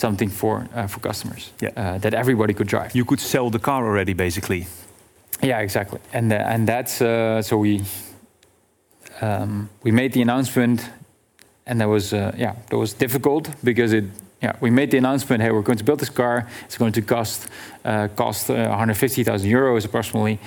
[0.00, 1.70] something for uh, for customers Yeah.
[1.76, 2.90] uh, that everybody could drive.
[2.94, 4.66] You could sell the car already, basically.
[5.42, 5.98] Yeah, exactly.
[6.12, 7.82] And uh, and that's uh, so we
[9.20, 10.90] um, we made the announcement,
[11.66, 14.04] and that was uh, yeah that was difficult because it
[14.42, 17.02] yeah we made the announcement hey we're going to build this car it's going to
[17.02, 17.48] cost
[17.84, 20.38] uh, cost uh, 150,000 euros approximately.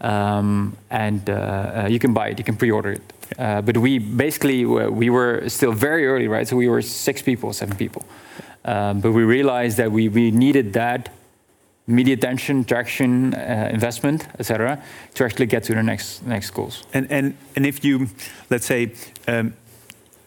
[0.00, 3.02] Um, and uh, uh, you can buy it, you can pre-order it.
[3.38, 6.48] Uh, but we basically we were still very early, right?
[6.48, 8.02] So we were six people, seven people.
[8.64, 11.08] Um, but we realized that we, we needed that
[11.86, 14.82] media attention, traction, uh, investment, etc.,
[15.14, 16.84] to actually get to the next next goals.
[16.94, 18.08] And and and if you,
[18.50, 18.92] let's say,
[19.26, 19.54] um,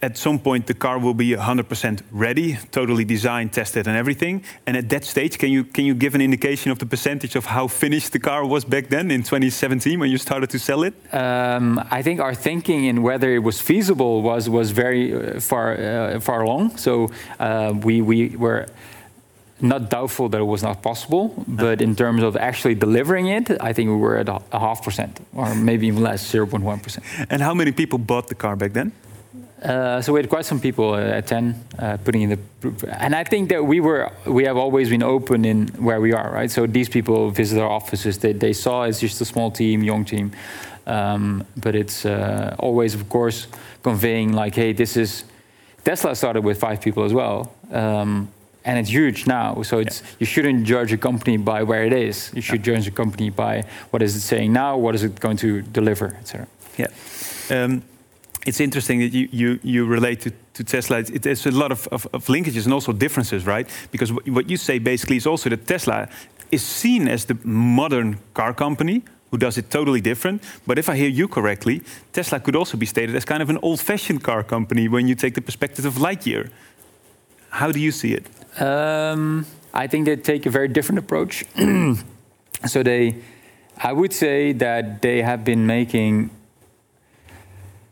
[0.02, 4.44] at some point the car will be 100% ready, totally designed, tested, and everything.
[4.68, 7.46] And at that stage, can you can you give an indication of the percentage of
[7.46, 10.94] how finished the car was back then in 2017 when you started to sell it?
[11.14, 15.78] Um, I think our thinking in whether it was feasible was was very uh, far
[15.78, 16.78] uh, far along.
[16.78, 18.66] So uh, we we were
[19.62, 23.74] not doubtful that it was not possible, but in terms of actually delivering it, I
[23.74, 26.80] think we were at a, a half percent or maybe even less, zero point one
[26.80, 27.06] percent.
[27.30, 28.92] And how many people bought the car back then?
[29.66, 32.40] Uh, so we had quite some people uh, at 10 uh, putting in the
[33.00, 36.32] and i think that we were we have always been open in where we are
[36.32, 36.52] right?
[36.52, 40.06] So these people visit our offices they, they saw it's just a small team young
[40.06, 40.32] team.
[40.88, 43.48] Um, but it's uh, always of course
[43.82, 45.24] conveying like hey this is
[45.84, 48.28] tesla started with five people as well um,
[48.66, 49.62] and it's huge now.
[49.62, 52.32] So it's you shouldn't judge a company by where it is.
[52.34, 55.38] You should judge a company by what is it saying now what is it going
[55.38, 56.48] to deliver etc
[56.78, 56.88] Yeah.
[57.50, 57.84] Um,
[58.46, 61.00] it's interesting that you, you, you relate to, to Tesla.
[61.00, 63.68] It, there's a lot of, of, of linkages and also differences, right?
[63.92, 66.08] Because what, you say basically is also that Tesla
[66.52, 70.44] is seen as the modern car company who does it totally different.
[70.68, 71.82] But if I hear you correctly,
[72.14, 75.16] Tesla could also be stated as kind of an old fashioned car company when you
[75.16, 76.52] take the perspective of Lightyear.
[77.50, 78.26] How do you see it?
[78.62, 81.46] Um, I think they take a very different approach.
[82.66, 83.16] so they,
[83.78, 86.30] I would say that they have been making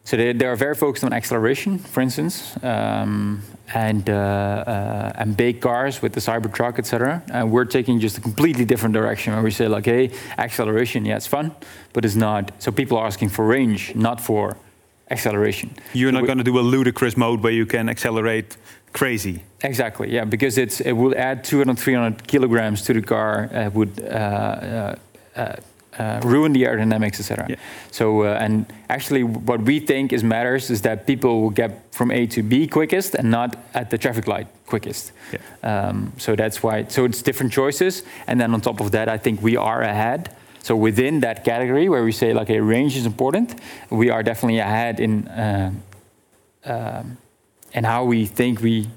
[0.06, 3.42] so they, they are very focused on acceleration, for instance, um,
[3.74, 7.24] and uh, uh, and big cars with the Cybertruck, etc.
[7.32, 11.16] And we're taking just a completely different direction, where we say like, hey, acceleration, yeah,
[11.16, 11.56] it's fun,
[11.94, 12.52] but it's not.
[12.60, 14.58] So people are asking for range, not for
[15.10, 15.74] acceleration.
[15.94, 18.58] You're So not going to do a ludicrous mode where you can accelerate
[18.92, 19.44] crazy.
[19.62, 24.04] Exactly, yeah, because it's, it will add 200, 300 kilograms to the car, uh, would
[24.04, 24.96] uh,
[26.00, 27.46] uh, ruin the aerodynamics, etc.
[27.50, 27.56] Yeah.
[27.92, 32.12] So, uh, and actually, what we think is matters is that people will get from
[32.12, 35.12] A to B quickest and not at the traffic light quickest.
[35.32, 35.40] Yeah.
[35.64, 36.86] Um, so that's why.
[36.88, 40.36] So it's different choices, and then on top of that, I think we are ahead.
[40.64, 44.60] So within that category, where we say like a range is important, we are definitely
[44.60, 45.28] ahead in.
[45.28, 45.72] Uh,
[46.66, 47.18] um,
[47.74, 48.88] and how we think we,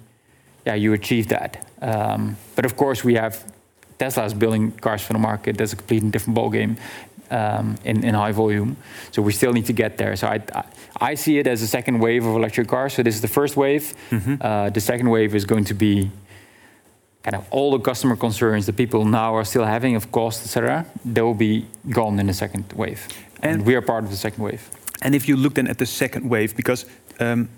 [0.65, 1.67] yeah, you achieve that.
[1.81, 3.45] Um, but of course, we have
[3.99, 5.57] Tesla's building cars for the market.
[5.57, 6.77] That's a completely different ballgame
[7.31, 8.77] um, in, in high volume.
[9.11, 10.17] So we still need to get there.
[10.17, 10.65] So I, I,
[11.01, 12.95] I see it as a second wave of electric cars.
[12.95, 13.95] So this is the first wave.
[14.41, 16.11] Uh, the second wave is going to be
[17.23, 20.87] kind of all the customer concerns that people now are still having of cost, etc.
[21.05, 23.09] They will be gone in the second wave.
[23.43, 24.71] And, And- we are part of the second wave.
[25.03, 26.87] And if you look then at the second wave, because
[27.21, 27.49] um,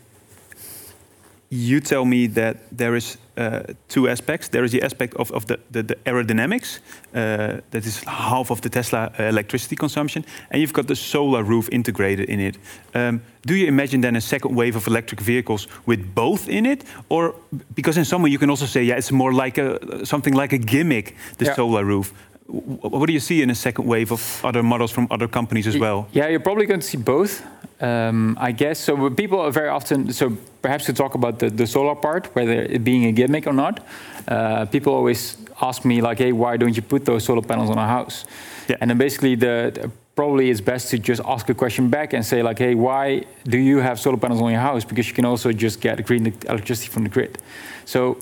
[1.50, 4.48] you tell me that there is uh, two aspects.
[4.48, 6.80] There is the aspect of, of the, the, the aerodynamics,
[7.14, 11.42] uh, that is half of the Tesla uh, electricity consumption, and you've got the solar
[11.42, 12.58] roof integrated in it.
[12.94, 16.84] Um, do you imagine then a second wave of electric vehicles with both in it,
[17.08, 17.34] or
[17.74, 20.52] because in some way you can also say, yeah, it's more like a something like
[20.52, 21.54] a gimmick, the Yeah.
[21.54, 22.12] solar roof.
[22.50, 25.76] What do you see in a second wave of other models from other companies as
[25.76, 26.08] well?
[26.12, 27.42] Yeah, you're probably going to see both,
[27.80, 28.78] um, I guess.
[28.78, 32.62] So people are very often, so perhaps to talk about the, the solar part, whether
[32.62, 33.86] it being a gimmick or not,
[34.26, 37.78] uh, people always ask me like, hey, why don't you put those solar panels on
[37.78, 38.24] a house?
[38.68, 38.76] Yeah.
[38.80, 42.26] And then basically the, the- probably it's best to just ask a question back and
[42.26, 44.84] say like, hey, why do you have solar panels on your house?
[44.84, 47.38] Because you can also just get green electricity from the grid.
[47.84, 48.18] So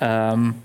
[0.00, 0.60] um,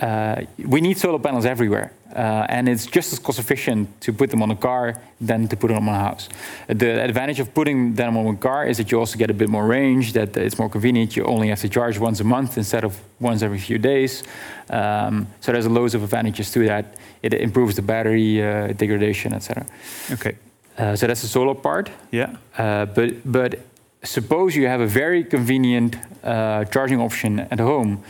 [0.00, 1.92] uh, we need solar panels everywhere.
[2.14, 5.56] Uh, and it's just as cost efficient to put them on a car than to
[5.56, 6.28] put them on a house.
[6.68, 9.48] The advantage of putting them on a car is that you also get a bit
[9.48, 11.16] more range, that it's more convenient.
[11.16, 14.22] You only have to charge once a month instead of once every few days.
[14.70, 16.84] Um, so there's loads of advantages to that.
[17.22, 19.66] It improves the battery uh, degradation, etc.
[20.12, 20.36] Okay.
[20.78, 21.90] Uh, so that's the solar part.
[22.10, 22.36] Yeah.
[22.56, 23.58] Uh, but but
[24.02, 28.02] suppose you have a very convenient uh, charging option at home,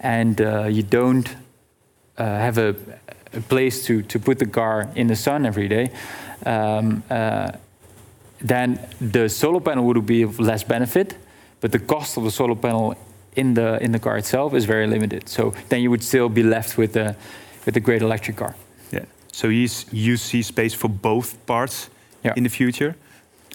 [0.00, 1.28] and uh, you don't
[2.18, 2.74] uh, have a,
[3.32, 5.90] a place to, to put the car in the sun every day.
[6.46, 7.52] Um, uh,
[8.40, 8.78] then
[9.12, 11.16] the solar panel would be of less benefit,
[11.60, 12.94] but the cost of the solar panel
[13.36, 15.28] in the in the car itself is very limited.
[15.28, 17.14] So then you would still be left with a
[17.66, 18.54] with a great electric car.
[18.92, 19.04] Yeah.
[19.32, 21.90] So you, you see space for both parts
[22.24, 22.34] Yeah.
[22.36, 22.94] in the future,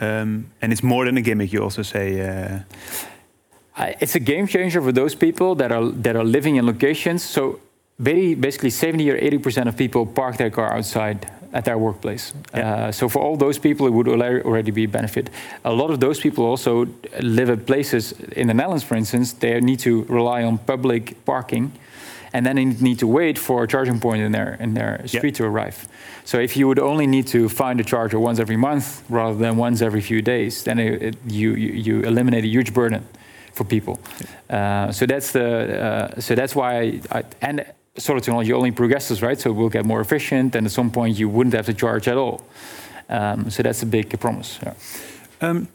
[0.02, 1.52] um, and it's more than a gimmick.
[1.54, 2.60] You also say, uh,
[3.78, 7.24] I- it's a game changer for those people that are that are living in locations.
[7.24, 7.60] So
[7.99, 12.34] very, basically, 70 or 80 percent of people park their car outside at their workplace.
[12.53, 12.88] Yeah.
[12.88, 15.29] Uh, so for all those people, it would already be a benefit.
[15.63, 16.88] A lot of those people also
[17.21, 19.34] live at places in the Netherlands, for instance.
[19.34, 21.71] They need to rely on public parking.
[22.36, 25.36] And then they need to wait for a charging point in their in their street
[25.36, 25.88] to arrive.
[26.25, 29.56] So if you would only need to find a charger once every month rather than
[29.56, 33.03] once every few days, then it, it, you, you you eliminate a huge burden
[33.53, 33.99] for people.
[34.49, 35.45] Uh, so that's the
[35.84, 37.65] uh, so that's why I, I, and
[37.97, 39.39] solar technology only progresses, right?
[39.39, 42.08] So it will get more efficient, and at some point you wouldn't have to charge
[42.08, 42.41] at all.
[43.10, 44.60] Um, so that's a big promise.
[44.63, 44.73] Yeah.
[45.41, 45.67] um,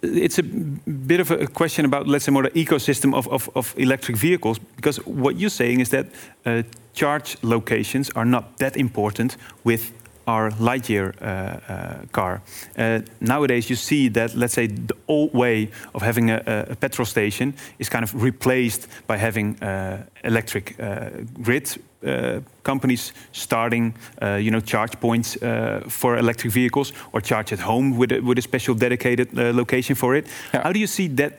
[0.00, 3.74] it's a bit of a question about, let's say, more the ecosystem of, of, of
[3.76, 4.58] electric vehicles.
[4.76, 6.06] Because what you're saying is that
[6.46, 6.62] uh,
[6.94, 9.92] charge locations are not that important with
[10.28, 12.42] our Lightyear uh, uh, car.
[12.76, 17.06] Uh, nowadays, you see that, let's say, the old way of having a, a- petrol
[17.06, 21.08] station is kind of replaced by having uh, electric uh,
[21.42, 27.52] grid uh, companies starting, uh, you know, charge points uh, for electric vehicles or charge
[27.52, 30.26] at home with a, with a special dedicated uh, location for it.
[30.52, 30.62] Yeah.
[30.62, 31.32] How do you see that?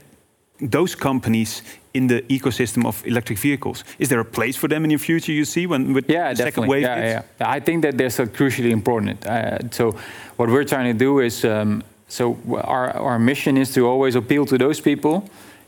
[0.61, 3.83] Those companies in the ecosystem of electric vehicles.
[3.97, 5.31] Is there a place for them in the future?
[5.31, 7.25] You see when with Yeah, the second wave yeah, hits?
[7.39, 9.25] yeah, I think that that's uh, crucially important.
[9.25, 9.91] Uh, so,
[10.37, 14.45] what we're trying to do is, um, so our our mission is to always appeal
[14.45, 15.23] to those people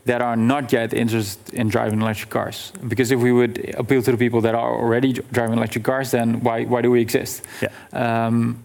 [0.06, 2.72] that are not yet interested in driving electric cars.
[2.88, 6.42] Because if we would appeal to the people that are already driving electric cars, then
[6.44, 7.44] why why do we exist?
[7.62, 7.70] Yeah.
[7.94, 8.64] Um,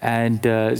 [0.00, 0.76] and uh,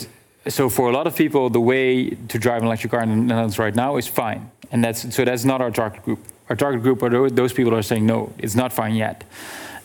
[0.47, 3.17] so for a lot of people, the way to drive an electric car in the
[3.17, 4.51] Netherlands right now is fine.
[4.71, 6.21] And that's so that's not our target group.
[6.49, 9.25] Our target group are those people who are saying no, it's not fine yet.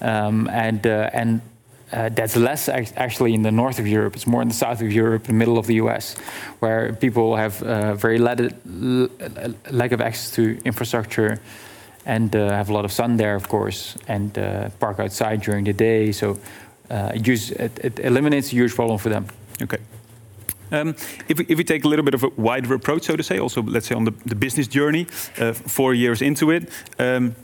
[0.02, 1.42] Um, and uh, and
[1.94, 4.16] uh, that's less actually in the north of Europe.
[4.16, 6.16] It's more in the south of Europe, the middle of the US,
[6.60, 11.40] where people have uh, very lack of access to infrastructure
[12.06, 15.66] and uh, have a lot of sun there, of course, and uh, park outside during
[15.66, 16.12] the day.
[16.12, 16.40] So
[16.90, 19.28] uh, it, use, it, it, eliminates a huge problem for them.
[19.62, 19.78] Okay.
[20.74, 20.96] Um,
[21.30, 23.86] if, we, take a little bit of a wider approach, so to say, also let's
[23.86, 25.06] say on the, business journey,
[25.38, 27.36] uh, four years into it, um,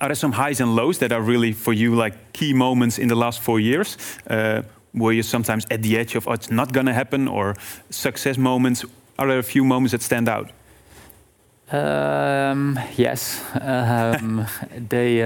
[0.00, 3.06] are there some highs and lows that are really for you like key moments in
[3.06, 3.96] the last four years?
[4.28, 7.54] Uh, were you sometimes at the edge of oh, it's not going to happen, or
[7.90, 8.84] success moments?
[9.18, 10.50] Are there a few moments that stand out?
[11.70, 13.40] Um, yes,
[14.88, 15.22] they.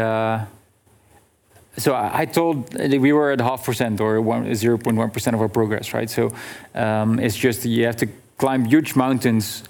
[1.79, 6.11] So I, told we were at half percent or 0.1 percent of our progress, right?
[6.11, 6.33] So
[6.75, 9.63] um, it's just you have to climb huge mountains.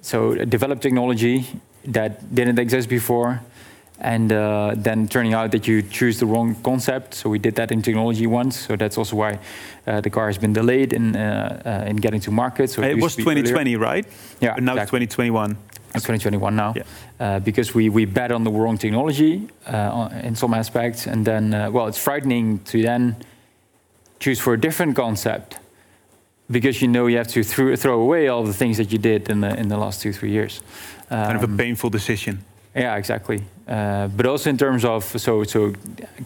[0.00, 1.46] So develop technology
[1.84, 3.40] that didn't exist before,
[4.00, 7.14] and uh, then turning out that you choose the wrong concept.
[7.14, 8.66] So we did that in technology once.
[8.66, 9.38] So that's also why
[9.86, 12.70] uh, the car has been delayed in uh, uh in getting to market.
[12.70, 13.78] So it, it was 2020, earlier.
[13.78, 14.06] right?
[14.40, 14.54] Yeah.
[14.54, 15.02] But now exactly.
[15.02, 15.56] it's 2021.
[15.92, 16.84] It's 2021 now, yeah.
[17.18, 21.50] Uh, because we, we bet on the wrong technology uh, in some aspects, and then
[21.72, 23.16] well, it's frightening to then
[24.20, 25.58] choose for a different concept
[26.50, 29.28] because you know you have to th throw away all the things that you did
[29.28, 30.62] in the in the last two three years.
[31.10, 32.44] Um, kind of a um, painful decision.
[32.74, 33.42] Yeah, exactly.
[33.70, 35.72] Uh, but also in terms of so so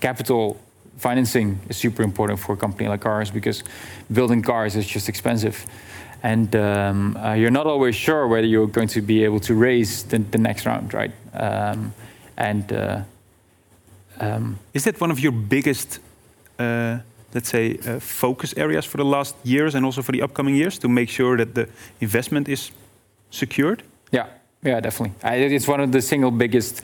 [0.00, 0.56] capital
[0.96, 3.62] financing is super important for a company like ours because
[4.10, 5.66] building cars is just expensive,
[6.22, 10.04] and um, uh, you're not always sure whether you're going to be able to raise
[10.04, 11.12] the, the next round, right?
[11.34, 11.92] Um,
[12.36, 13.02] and uh,
[14.20, 16.00] um, is that one of your biggest?
[16.58, 16.98] Uh,
[17.34, 20.78] let's say, uh, focus areas for the last years and also for the upcoming years
[20.78, 21.68] to make sure that the
[22.00, 22.70] investment is
[23.30, 23.82] secured?
[24.12, 24.26] Yeah,
[24.62, 25.16] yeah, definitely.
[25.22, 26.80] I, it's one of the single biggest.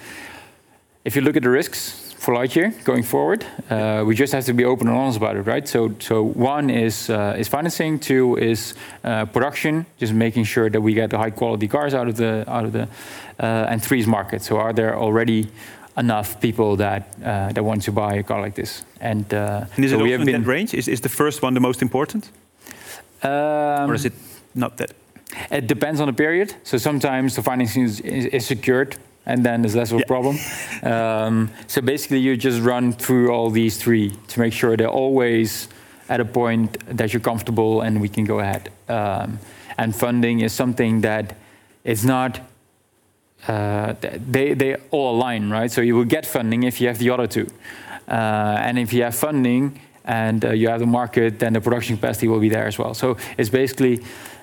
[1.03, 4.53] If you look at the risks for Lightyear going forward, uh, we just have to
[4.53, 5.67] be open and honest about it, right?
[5.67, 10.83] So, so one is uh, is financing, two is uh, production, just making sure that
[10.83, 12.83] we get the high quality cars out of the out of the,
[13.39, 14.43] uh, and three is market.
[14.43, 15.49] So, are there already
[15.97, 18.85] enough people that uh, that want to buy a car like this?
[19.01, 20.75] And, uh, and is so it we have been range?
[20.75, 22.31] Is is the first one the most important,
[23.23, 24.13] um, or is it
[24.55, 24.93] not that?
[25.51, 26.55] It depends on the period.
[26.63, 28.97] So sometimes the financing is, is, is secured
[29.31, 30.07] and then there's less of a yeah.
[30.07, 30.37] problem.
[30.83, 35.69] Um, so basically, you just run through all these three to make sure they're always
[36.09, 38.71] at a point that you're comfortable and we can go ahead.
[38.89, 39.39] Um,
[39.79, 41.37] and funding is something that
[41.85, 42.41] it's not.
[43.49, 43.95] Uh,
[44.31, 45.71] they they all align, right?
[45.71, 47.47] So you will get funding if you have the other two,
[48.09, 51.97] uh, and if you have funding and uh, you have the market, then the production
[51.97, 52.95] capacity will be there as well.
[52.95, 54.01] So it's basically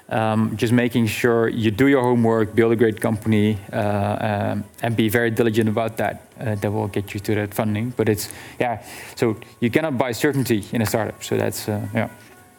[0.10, 4.96] um, just making sure you do your homework, build a great company, uh, um, and
[4.96, 6.24] be very diligent about that.
[6.39, 7.89] Uh, that will get you to that funding.
[7.98, 8.84] But it's yeah,
[9.15, 11.24] so you cannot buy certainty in a startup.
[11.24, 12.10] So that's uh, yeah.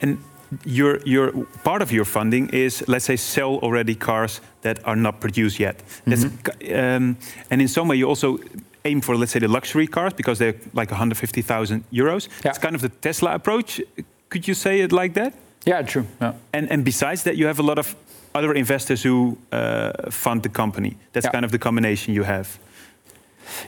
[0.00, 0.18] And
[0.64, 1.32] your your
[1.62, 5.82] part of your funding is let's say sell already cars that are not produced yet.
[6.06, 6.74] That's, mm-hmm.
[6.74, 7.16] um,
[7.50, 8.38] and in some way you also
[8.84, 12.28] aim for let's say the luxury cars because they're like 150,000 euros.
[12.44, 12.50] Yeah.
[12.50, 13.80] It's kind of the Tesla approach.
[14.28, 15.34] Could you say it like that?
[15.66, 16.05] Yeah, true.
[16.21, 16.33] Yeah.
[16.53, 17.94] And and besides that, you have a lot of
[18.35, 20.97] other investors who uh, fund the company.
[21.12, 21.33] That's yeah.
[21.33, 22.59] kind of the combination you have.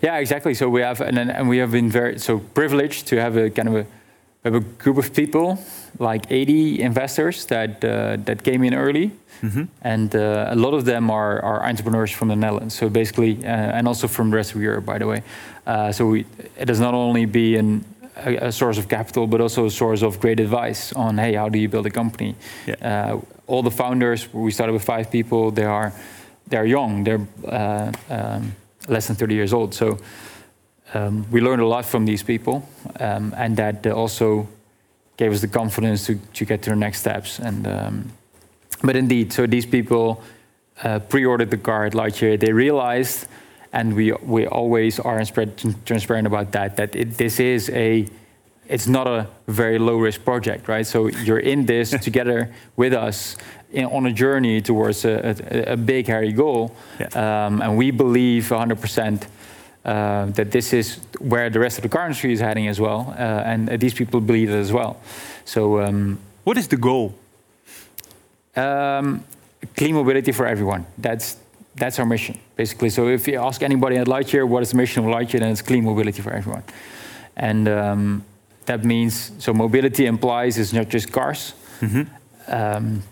[0.02, 0.54] Yeah, exactly.
[0.54, 3.68] So we have and and we have been very so privileged to have a kind
[3.68, 3.86] of a
[4.42, 5.58] we have a group of people
[5.98, 9.10] like 80 investors that uh, that came in early,
[9.42, 9.64] mm-hmm.
[9.82, 12.74] and uh, a lot of them are, are entrepreneurs from the Netherlands.
[12.74, 15.22] So basically, uh, and also from the rest of Europe, by the way.
[15.66, 16.24] Uh, so we,
[16.56, 17.84] it has not only be an
[18.16, 21.48] a, a, source of capital, but also a source of great advice on, hey, how
[21.48, 22.34] do you build a company?
[22.66, 22.74] Yeah.
[22.82, 25.50] Uh, all the founders, we started with five people.
[25.50, 25.92] They are
[26.50, 27.04] they are young.
[27.04, 28.54] They're uh, um,
[28.88, 29.72] less than 30 years old.
[29.72, 29.98] So
[30.94, 32.68] um, we learned a lot from these people,
[32.98, 34.48] um, and that also
[35.16, 37.38] gave us the confidence to, to get to the next steps.
[37.38, 38.12] And um,
[38.82, 40.22] but indeed, so these people
[40.82, 42.40] uh, pre-ordered the car at Lightyear.
[42.40, 43.26] They realized
[43.72, 45.22] and we we always are
[45.84, 46.76] transparent about that.
[46.76, 48.06] That it, this is a
[48.68, 50.86] it's not a very low risk project, right?
[50.86, 53.36] So you're in this together with us
[53.72, 57.46] in, on a journey towards a, a, a big hairy goal, yeah.
[57.46, 59.26] um, and we believe 100%.
[59.82, 63.14] Uh, that this is where the rest of the car industry is heading as well,
[63.16, 65.00] uh, and these people believe it as well.
[65.46, 67.14] So, um, what is the goal?
[68.54, 69.24] Um,
[69.76, 70.84] clean mobility for everyone.
[70.98, 71.38] That's
[71.74, 72.90] that's our mission, basically.
[72.90, 75.62] So if you ask anybody at Lightyear what is the mission of Lightyear, then it's
[75.62, 76.64] clean mobility for everyone.
[77.36, 78.24] And um,
[78.66, 82.02] that means, so mobility implies it's not just cars, mm-hmm.
[82.52, 83.02] um,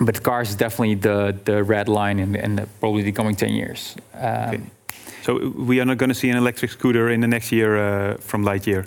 [0.00, 3.50] but cars is definitely the, the red line in, in the, probably the coming 10
[3.50, 3.96] years.
[4.14, 4.60] Um, okay.
[5.22, 8.16] So we are not going to see an electric scooter in the next year uh,
[8.18, 8.86] from Lightyear?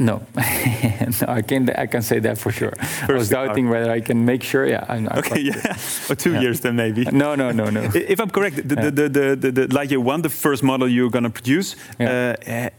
[0.00, 2.72] No, no, I can I can say that for sure.
[3.08, 4.64] I was doubting whether I can make sure.
[4.66, 5.76] Yeah, I'm, I'm Okay, yeah,
[6.10, 6.40] or two Yeah.
[6.40, 7.04] years then maybe.
[7.12, 7.82] No, no, no, no.
[7.94, 8.90] If I'm correct, the, Yeah.
[8.90, 12.34] the, the, the, the Lightyear One, the first model you're going to produce, Yeah.
[12.38, 12.70] uh, eh,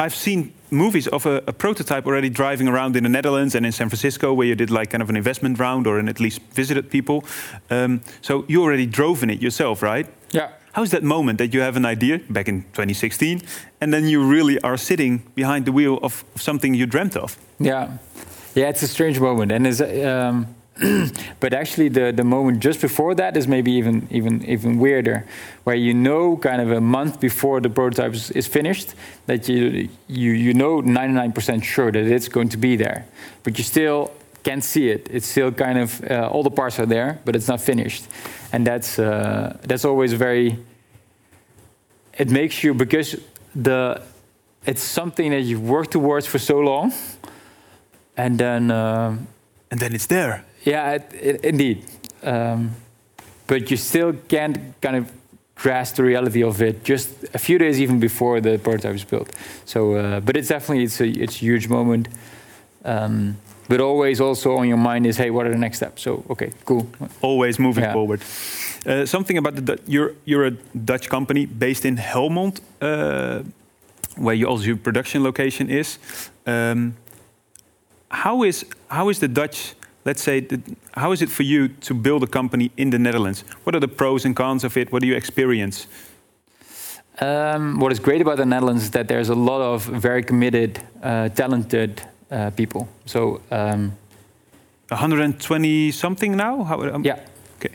[0.00, 3.70] I've seen movies of a, a prototype already driving around in the Netherlands and in
[3.72, 6.90] San Francisco, where you did like kind of an investment round or at least visited
[6.90, 7.22] people.
[7.70, 10.06] Um, so you already drove in it yourself, right?
[10.32, 10.48] Yeah.
[10.74, 13.42] How's that moment that you have an idea back in 2016,
[13.80, 17.38] and then you really are sitting behind the wheel of, something you dreamt of?
[17.60, 17.98] Yeah,
[18.56, 20.48] yeah, it's a strange moment, and it's, um,
[21.38, 25.24] but actually the the moment just before that is maybe even even even weirder,
[25.62, 28.94] where you know kind of a month before the prototype is, is finished
[29.26, 33.06] that you you you know 99% sure that it's going to be there,
[33.44, 34.10] but you still
[34.44, 35.08] can't see it.
[35.10, 38.04] It's still kind of uh, all the parts are there, but it's not finished,
[38.52, 40.58] and that's uh, that's always very.
[42.18, 43.16] It makes you because
[43.54, 44.00] the
[44.66, 46.92] it's something that you've worked towards for so long
[48.16, 49.26] and then um,
[49.70, 50.44] And then it's there.
[50.62, 51.84] yeah it, it, indeed
[52.22, 52.70] um,
[53.46, 55.04] but you still can't kind of
[55.54, 59.30] grasp the reality of it just a few days even before the prototype is built
[59.64, 62.08] so uh, but it's definitely it's a it's a huge moment
[62.84, 63.36] um,
[63.68, 66.50] but always also on your mind is hey what are the next steps so okay
[66.64, 66.86] cool
[67.22, 67.92] always moving Yeah.
[67.92, 68.20] forward.
[68.86, 70.52] Uh, something about the Du- you're you're a
[70.84, 73.42] Dutch company based in Helmond, uh,
[74.16, 75.98] where you also your production location is.
[76.46, 76.94] Um,
[78.10, 79.74] how is how is the Dutch?
[80.06, 80.60] Let's say, the,
[80.92, 83.44] how is it for you to build a company in the Netherlands?
[83.64, 84.92] What are the pros and cons of it?
[84.92, 85.86] What do you experience?
[87.20, 90.78] Um, what is great about the Netherlands is that there's a lot of very committed,
[91.02, 92.02] uh, talented
[92.34, 92.88] uh, people.
[93.06, 93.92] So um,
[94.88, 96.64] 120 something now?
[96.64, 97.18] How, um, yeah,
[97.58, 97.74] Okay.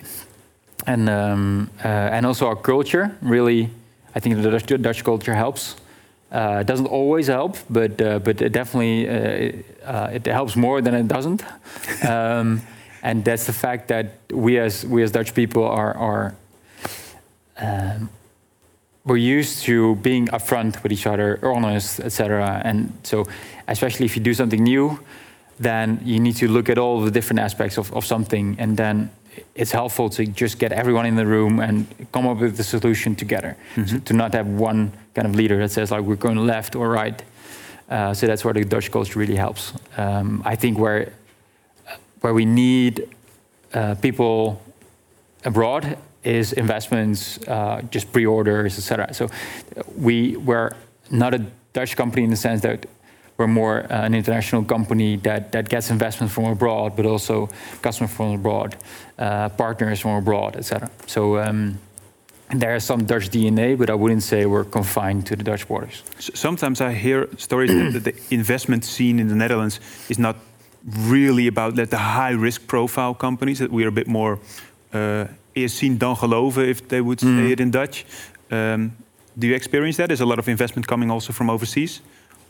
[0.86, 3.70] and um, uh, and also our culture really,
[4.16, 5.76] I think the Dutch, the Dutch culture helps.
[6.32, 10.82] Uh, it doesn't always help, but uh, but it definitely uh, uh, it helps more
[10.82, 11.44] than it doesn't.
[12.08, 12.62] um,
[13.02, 16.36] and that's the fact that we as we as Dutch people are are
[17.58, 18.10] um,
[19.06, 22.62] we're used to being upfront with each other, honest, etc.
[22.64, 23.26] And so,
[23.72, 25.00] especially if you do something new,
[25.60, 29.10] then you need to look at all the different aspects of, of something, and then
[29.56, 33.16] it's helpful to just get everyone in the room and come up with the solution
[33.16, 33.56] together.
[33.86, 36.90] So to not have one kind of leader that says like we're going left or
[36.90, 37.22] right.
[37.90, 39.74] Uh, so that's where the Dutch culture really helps.
[39.98, 41.14] Um, I think where
[42.22, 43.08] where we need
[43.74, 44.62] uh, people
[45.46, 49.14] abroad is investments, uh, just pre-orders, etc.
[49.14, 49.30] So
[49.98, 50.72] we we're
[51.10, 52.86] not a Dutch company in the sense that
[53.40, 57.50] we're more uh, an international company that, that gets investment from abroad, but also
[57.82, 58.76] customers from abroad,
[59.18, 60.92] uh, partners from abroad, etc.
[61.08, 61.80] So um,
[62.50, 66.04] there is some Dutch DNA, but I wouldn't say we're confined to the Dutch borders.
[66.20, 69.80] Sometimes I hear stories that the investment scene in the Netherlands
[70.10, 70.36] is not
[70.84, 74.40] really about that the high risk profile companies that we are a bit more
[74.94, 75.24] uh,
[75.54, 78.06] eerst zien dan geloven if they would say it in Dutch.
[78.52, 78.96] Um,
[79.34, 80.12] do you experience that?
[80.12, 82.02] Is a lot of investment coming also from overseas,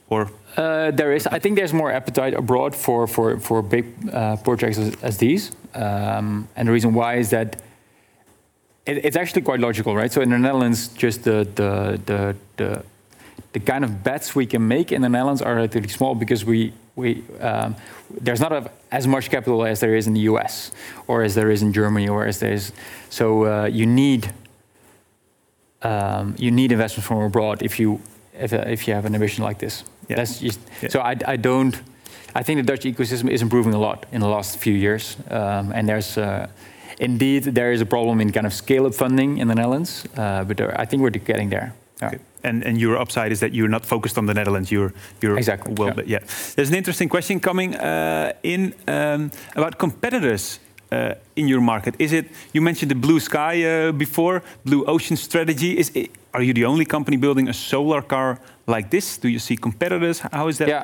[0.09, 1.27] or Uh, there is.
[1.27, 5.51] I think there's more appetite abroad for for for big uh, projects as, as these,
[5.75, 7.55] um, and the reason why is that
[8.85, 10.11] it, it's actually quite logical, right?
[10.11, 12.83] So in the Netherlands, just the the the the
[13.53, 16.73] the kind of bets we can make in the Netherlands are relatively small because we
[16.95, 17.75] we um,
[18.21, 20.71] there's not a, as much capital as there is in the U.S.
[21.07, 22.73] or as there is in Germany or as there is.
[23.09, 24.33] So uh, you need
[25.81, 28.01] um, you need investment from abroad if you
[28.33, 29.83] if, if you have an ambition like this.
[30.09, 30.15] Yeah.
[30.17, 30.89] That's just, Yeah.
[30.89, 31.75] So I, I don't.
[32.35, 35.71] I think the Dutch ecosystem is improving a lot in the last few years, um,
[35.73, 36.47] and there's uh,
[36.99, 40.57] indeed there is a problem in kind of scale-up funding in the Netherlands, uh, but
[40.57, 41.73] there, I think we're getting there.
[42.01, 42.07] Yeah.
[42.07, 42.19] Okay.
[42.43, 44.69] And, and your upside is that you're not focused on the Netherlands.
[44.71, 45.93] You're you're Exactly, well.
[45.95, 46.03] yeah.
[46.05, 46.19] Yeah,
[46.55, 50.59] there's an interesting question coming uh, in um, about competitors
[50.91, 51.95] uh, in your market.
[51.99, 55.77] Is it you mentioned the blue sky uh, before, blue ocean strategy?
[55.77, 58.39] Is it, are you the only company building a solar car
[58.69, 59.17] like this?
[59.17, 60.19] Do you see competitors?
[60.31, 60.83] How is that Yeah,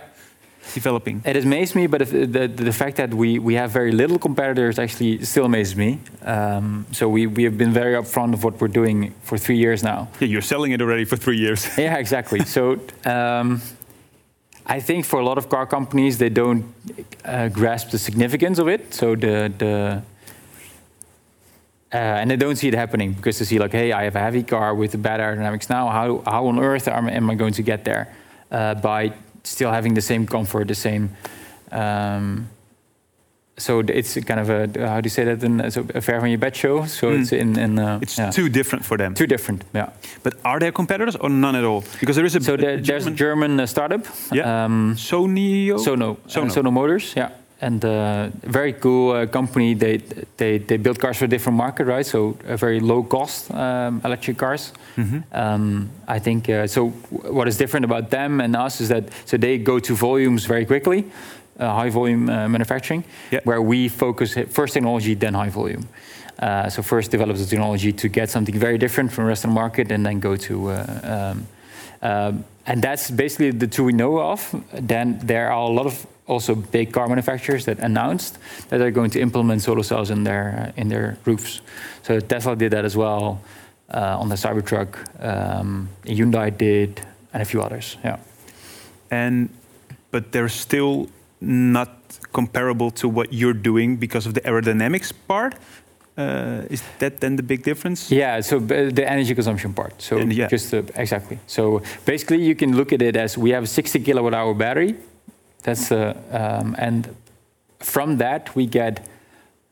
[0.73, 1.21] developing?
[1.25, 4.79] it amazes me, but the, the, the fact that we, we have very little competitors
[4.79, 5.99] actually still amazes me.
[6.23, 9.83] Um, so we, we have been very upfront of what we're doing for three years
[9.83, 10.07] now.
[10.19, 11.67] Yeah, you're selling it already for three years.
[11.77, 12.39] Yeah, exactly.
[12.45, 13.61] so um,
[14.65, 16.63] I think for a lot of car companies, they don't
[17.23, 18.93] uh, grasp the significance of it.
[18.93, 20.01] So the the
[21.95, 24.23] uh, and they don't see it happening because they see like, hey, I have a
[24.27, 25.89] heavy car with bad aerodynamics now.
[25.97, 28.03] How how on earth am, am I going to get there
[28.51, 29.11] uh, by
[29.43, 31.09] still having the same comfort, the same
[31.71, 32.47] um,
[33.57, 36.29] so it's kind of a how do you say that in so a fair on
[36.29, 36.85] your bed show.
[36.87, 37.21] So Mm.
[37.21, 38.31] it's in, in uh, It's yeah.
[38.31, 39.13] too different for them.
[39.13, 39.63] too different.
[39.73, 39.89] Yeah.
[40.23, 41.83] But are there competitors or none at all?
[41.99, 44.01] Because there is a, So a there, there's a German German uh, startup.
[44.33, 44.65] Yeah.
[44.65, 44.95] Um.
[44.97, 46.17] Sono, Sono.
[46.25, 47.29] Uh, Sono Motors, yeah,
[47.61, 49.75] and uh, very cool uh, company.
[49.75, 49.97] They
[50.37, 52.05] they they build cars for a different market, right?
[52.05, 54.73] So a very low cost um, electric cars.
[54.97, 55.23] Mhm.
[55.31, 56.91] Um, I think uh, so.
[57.09, 60.65] What is different about them and us is that so they go to volumes very
[60.65, 61.03] quickly,
[61.59, 63.41] uh, high volume uh, manufacturing, Yeah.
[63.45, 65.83] where we focus first technology then high volume.
[66.39, 69.49] Uh, so first develop the technology to get something very different from the rest of
[69.49, 70.53] the market, and then go to.
[70.53, 71.47] Uh, um,
[72.01, 74.53] um, and that's basically the two we know of.
[74.87, 78.37] Then there are a lot of also big car manufacturers that announced
[78.69, 81.61] that they're going to implement solar cells in their uh, in their roofs.
[82.03, 83.39] So Tesla did that as well
[83.93, 84.89] uh, on the Cybertruck.
[85.23, 87.01] Um, Hyundai did,
[87.33, 87.97] and a few others.
[88.03, 88.17] Yeah.
[89.11, 89.49] and
[90.11, 91.07] but they're still
[91.41, 91.89] not
[92.31, 95.55] comparable to what you're doing because of the aerodynamics part.
[96.17, 98.09] Uh, is that then the big difference?
[98.09, 100.01] Yeah, so b- the energy consumption part.
[100.01, 100.47] So And yeah.
[100.47, 101.37] just uh, exactly.
[101.47, 104.95] So basically, you can look at it as we have a 60 kilowatt hour battery.
[105.65, 107.15] That's uh, um, and
[107.79, 109.07] from that we get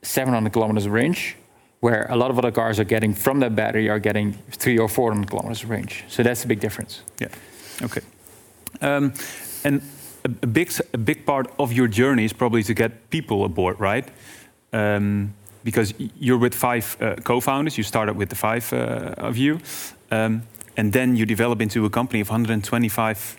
[0.02, 1.36] 700 kilometers range,
[1.82, 4.90] where a lot of other cars are getting from that battery are getting three or
[4.90, 6.04] 400 kilometers range.
[6.08, 7.04] So that's a big difference.
[7.20, 7.28] Yeah.
[7.84, 8.02] Okay.
[8.82, 9.14] Um,
[9.64, 9.82] and
[10.26, 13.80] a, a big a big part of your journey is probably to get people aboard,
[13.80, 14.10] right?
[14.72, 15.34] Um,
[15.64, 17.78] because you're with five uh, co-founders.
[17.78, 19.60] You started with the five uh, of you,
[20.10, 20.42] um,
[20.76, 23.38] and then you develop into a company of 125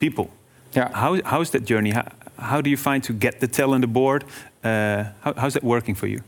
[0.00, 0.30] people.
[0.76, 0.90] Yeah.
[0.92, 1.90] How, how's that journey?
[1.90, 2.06] How,
[2.38, 4.24] how do you find to get the talent aboard?
[4.62, 6.22] Uh, how, how's that working for you?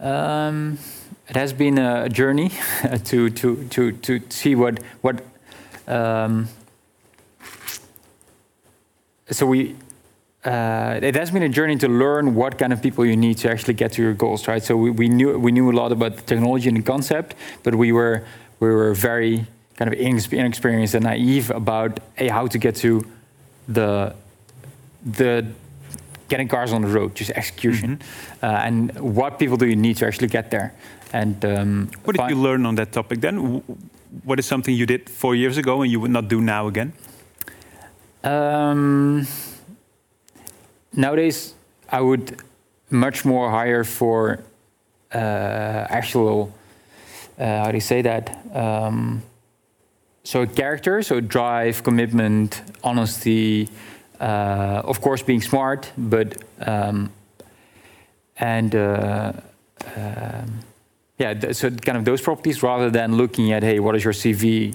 [0.00, 0.78] Um,
[1.28, 2.50] it has been a journey
[3.04, 5.22] to to to to see what what.
[5.86, 6.48] Um,
[9.30, 9.76] so we.
[10.42, 13.50] Uh, it has been a journey to learn what kind of people you need to
[13.50, 14.62] actually get to your goals, right?
[14.62, 17.74] So we, we knew we knew a lot about the technology and the concept, but
[17.74, 18.24] we were
[18.58, 19.46] we were very
[19.80, 23.02] kind of inexperienced and naive about hey, how to get to
[23.66, 24.14] the
[25.02, 25.46] the
[26.28, 27.98] getting cars on the road, just execution,
[28.42, 30.74] uh, and what people do you need to actually get there.
[31.12, 33.62] And um, What did you learn on that topic then?
[34.24, 36.92] What is something you did four years ago and you would not do now again?
[38.22, 39.26] Um,
[40.92, 41.54] nowadays,
[41.88, 42.36] I would
[42.90, 44.44] much more hire for
[45.14, 45.18] uh,
[45.98, 46.52] actual.
[47.38, 48.24] Uh, how do you say that?
[48.54, 49.22] Um,
[50.24, 53.68] so character, so drive, commitment, honesty.
[54.20, 57.10] Uh, of course, being smart, but um,
[58.36, 59.32] and uh,
[59.96, 60.60] um,
[61.18, 64.12] yeah, th- so kind of those properties rather than looking at hey, what is your
[64.12, 64.74] CV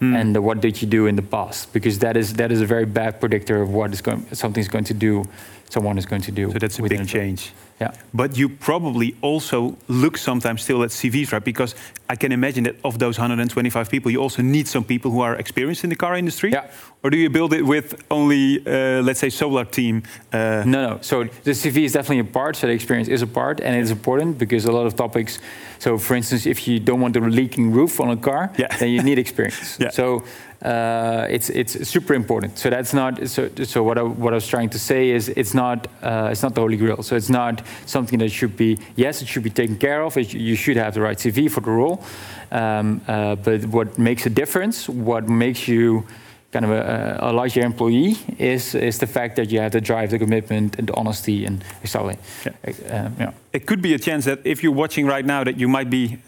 [0.00, 0.16] Hmm.
[0.16, 1.74] and what did you do in the past?
[1.74, 4.84] Because that is that is a very bad predictor of what is going something's going
[4.84, 5.24] to do,
[5.68, 6.50] someone is going to do.
[6.52, 7.52] So that's a big change.
[7.80, 7.92] Yeah.
[8.12, 11.42] But you probably also look sometimes still at CVs, right?
[11.44, 11.74] Because
[12.10, 15.34] I can imagine that of those 125 people, you also need some people who are
[15.36, 16.50] experienced in the car industry.
[16.52, 16.70] Yeah.
[17.02, 20.02] Or do you build it with only, uh, let's say, solar team?
[20.32, 20.98] Uh, No, no.
[21.00, 22.56] So the CV is definitely a part.
[22.56, 25.38] So the experience is a part, and it's important because a lot of topics.
[25.78, 28.76] So, for instance, if you don't want a leaking roof on a car, Yeah.
[28.78, 29.78] then you need experience.
[29.80, 29.90] Yeah.
[29.92, 30.22] So
[30.62, 32.58] uh, it's it's super important.
[32.58, 33.28] So that's not.
[33.28, 36.42] So, so what I, what I was trying to say is it's not uh, it's
[36.42, 37.02] not the holy grail.
[37.02, 38.78] So it's not something that should be.
[38.94, 40.16] Yes, it should be taken care of.
[40.16, 42.04] It, you should have the right CV for the role.
[42.52, 44.88] Um, uh, but what makes a difference?
[44.88, 46.06] What makes you
[46.52, 50.10] kind of a, a larger employee is is the fact that you have the drive,
[50.10, 52.16] the commitment, and the honesty, and exactly.
[52.44, 53.06] Yeah.
[53.06, 53.32] Um, yeah.
[53.52, 56.18] it could be a chance that if you're watching right now, that you might be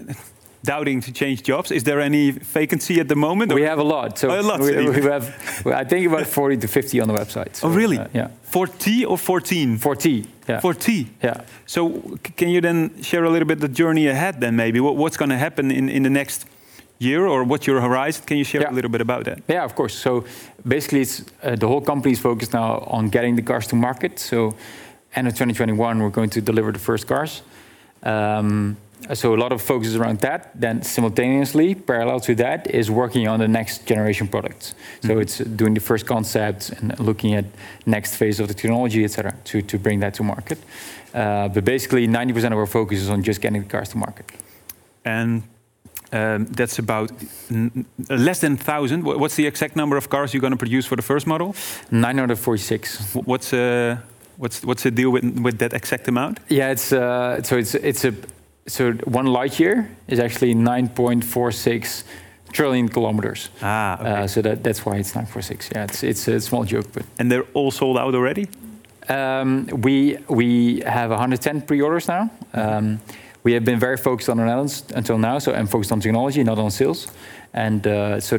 [0.65, 1.71] doubting to change jobs.
[1.71, 3.53] Is there any vacancy at the moment?
[3.53, 4.19] We have a lot.
[4.19, 5.25] So Oh, a lot, we, we have,
[5.67, 7.57] I think about 40 to 50 on the website.
[7.57, 7.99] So, oh, really?
[7.99, 8.29] uh, yeah.
[8.43, 9.79] For T or 14?
[9.79, 10.27] 40.
[10.49, 10.61] Yeah.
[10.61, 11.09] For T.
[11.23, 11.43] yeah.
[11.67, 14.79] So can you then share a little bit the journey ahead then maybe?
[14.81, 16.47] What, what's going to happen in, in the next
[16.99, 18.25] year or what's your horizon?
[18.27, 18.71] Can you share Yeah.
[18.71, 19.43] a little bit about that?
[19.49, 19.95] Yeah, of course.
[19.99, 20.25] So
[20.67, 24.19] basically, it's, uh, the whole company is focused now on getting the cars to market.
[24.21, 24.55] So
[25.17, 27.43] end of 2021, we're going to deliver the first cars.
[28.05, 28.77] Um,
[29.15, 30.51] so a lot of focus is around that.
[30.55, 34.75] Then simultaneously, parallel to that, is working on the next generation products.
[35.03, 37.45] So it's doing the first concepts and looking at
[37.87, 40.59] next phase of the technology, etc., to to bring that to market.
[41.15, 44.27] Uh, but basically, 90% of our focus is on just getting the cars to market.
[45.05, 45.43] And
[46.13, 47.11] um, that's about
[48.09, 49.05] less than 1,000.
[49.05, 51.55] What's the exact number of cars you're going to produce for the first model?
[51.91, 53.15] 946.
[53.15, 53.97] What's, uh,
[54.37, 56.41] what's, what's the deal with, with that exact amount?
[56.49, 58.15] Yeah, it's uh, so it's it's a
[58.67, 62.05] so one light year is actually 9.46
[62.53, 63.49] trillion kilometers.
[63.63, 64.11] Ah, okay.
[64.11, 65.71] Uh, so that that's why it's 946.
[65.75, 68.49] Yeah, it's it's a small joke, but and they're all sold out already?
[69.09, 72.31] Um, we we have 110 pre-orders now.
[72.55, 73.01] Um,
[73.45, 76.45] we have been very focused on the Netherlands until now, so and focused on technology,
[76.45, 77.09] not on sales.
[77.55, 78.37] And uh, so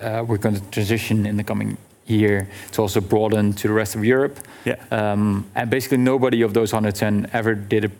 [0.00, 3.94] uh, we're going to transition in the coming year to also broaden to the rest
[3.94, 4.38] of Europe.
[4.64, 4.76] Yeah.
[4.90, 7.90] Um, and basically, nobody of those 110 ever did a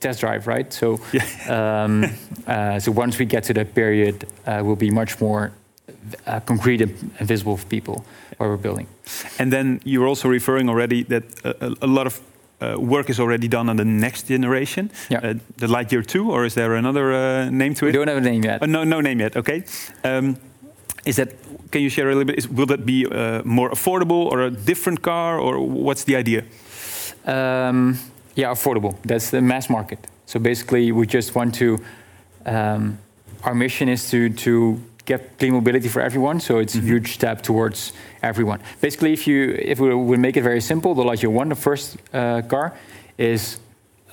[0.00, 0.72] test drive, right?
[0.72, 1.00] So,
[1.48, 2.04] um,
[2.46, 5.52] uh, so once we get to that period, uh, we'll be much more
[6.26, 8.04] uh, concrete and visible for people
[8.38, 8.86] what we're building.
[9.38, 12.20] And then you're also referring already that a, a lot of
[12.60, 15.18] uh, work is already done on the next generation, Yeah.
[15.18, 17.88] uh, the Lightyear 2, or is there another uh, name to it?
[17.88, 18.62] We don't have a name yet.
[18.62, 19.36] Oh, no, no name yet.
[19.36, 19.64] Okay.
[20.04, 20.36] Um,
[21.04, 21.28] is that?
[21.70, 22.38] Can you share a little bit?
[22.38, 26.44] Is, will that be uh, more affordable or a different car, or what's the idea?
[27.26, 27.98] Um,
[28.34, 28.96] yeah, affordable.
[29.02, 29.98] That's the mass market.
[30.26, 31.78] So basically, we just want to.
[32.46, 32.98] Um,
[33.42, 36.40] our mission is to to get clean mobility for everyone.
[36.40, 38.60] So it's a huge step towards everyone.
[38.80, 41.96] Basically, if you if we would make it very simple, the Lightyear One, the first
[42.12, 42.72] uh, car,
[43.18, 43.58] is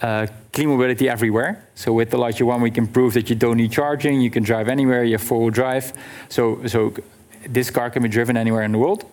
[0.01, 1.67] uh, clean mobility everywhere.
[1.75, 4.21] So with the Lightyear One, we can prove that you don't need charging.
[4.21, 5.03] You can drive anywhere.
[5.03, 5.93] You have four-wheel drive.
[6.29, 6.93] So so
[7.47, 9.05] this car can be driven anywhere in the world.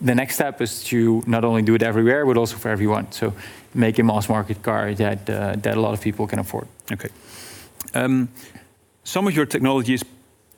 [0.00, 3.12] The next step is to not only do it everywhere, but also for everyone.
[3.12, 3.34] So
[3.74, 6.66] make a mass market car that uh, that a lot of people can afford.
[6.92, 7.10] Okay.
[7.94, 8.28] Um,
[9.04, 10.04] some of your technology is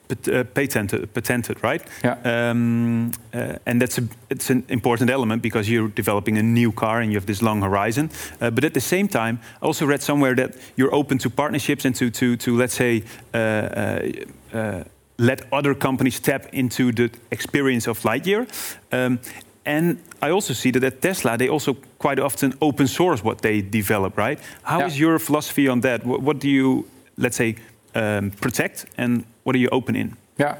[0.09, 1.81] uh, patented, patented, right?
[2.03, 2.17] Yeah.
[2.23, 7.01] Um, uh, and that's a, it's an important element because you're developing a new car
[7.01, 8.09] and you have this long horizon.
[8.41, 11.85] Uh, but at the same time, I also read somewhere that you're open to partnerships
[11.85, 13.03] and to to to let's say.
[13.33, 14.09] Uh, uh,
[14.53, 14.83] uh,
[15.17, 18.47] let other companies tap into the experience of Lightyear.
[18.91, 19.19] Um,
[19.65, 23.61] and I also see that at Tesla, they also quite often open source what they
[23.61, 24.39] develop, right?
[24.63, 25.07] How is Yeah.
[25.07, 26.05] your philosophy on that?
[26.05, 26.85] What, what do you,
[27.17, 27.55] let's say,
[27.95, 30.15] um, protect and what are you open in?
[30.39, 30.55] Yeah.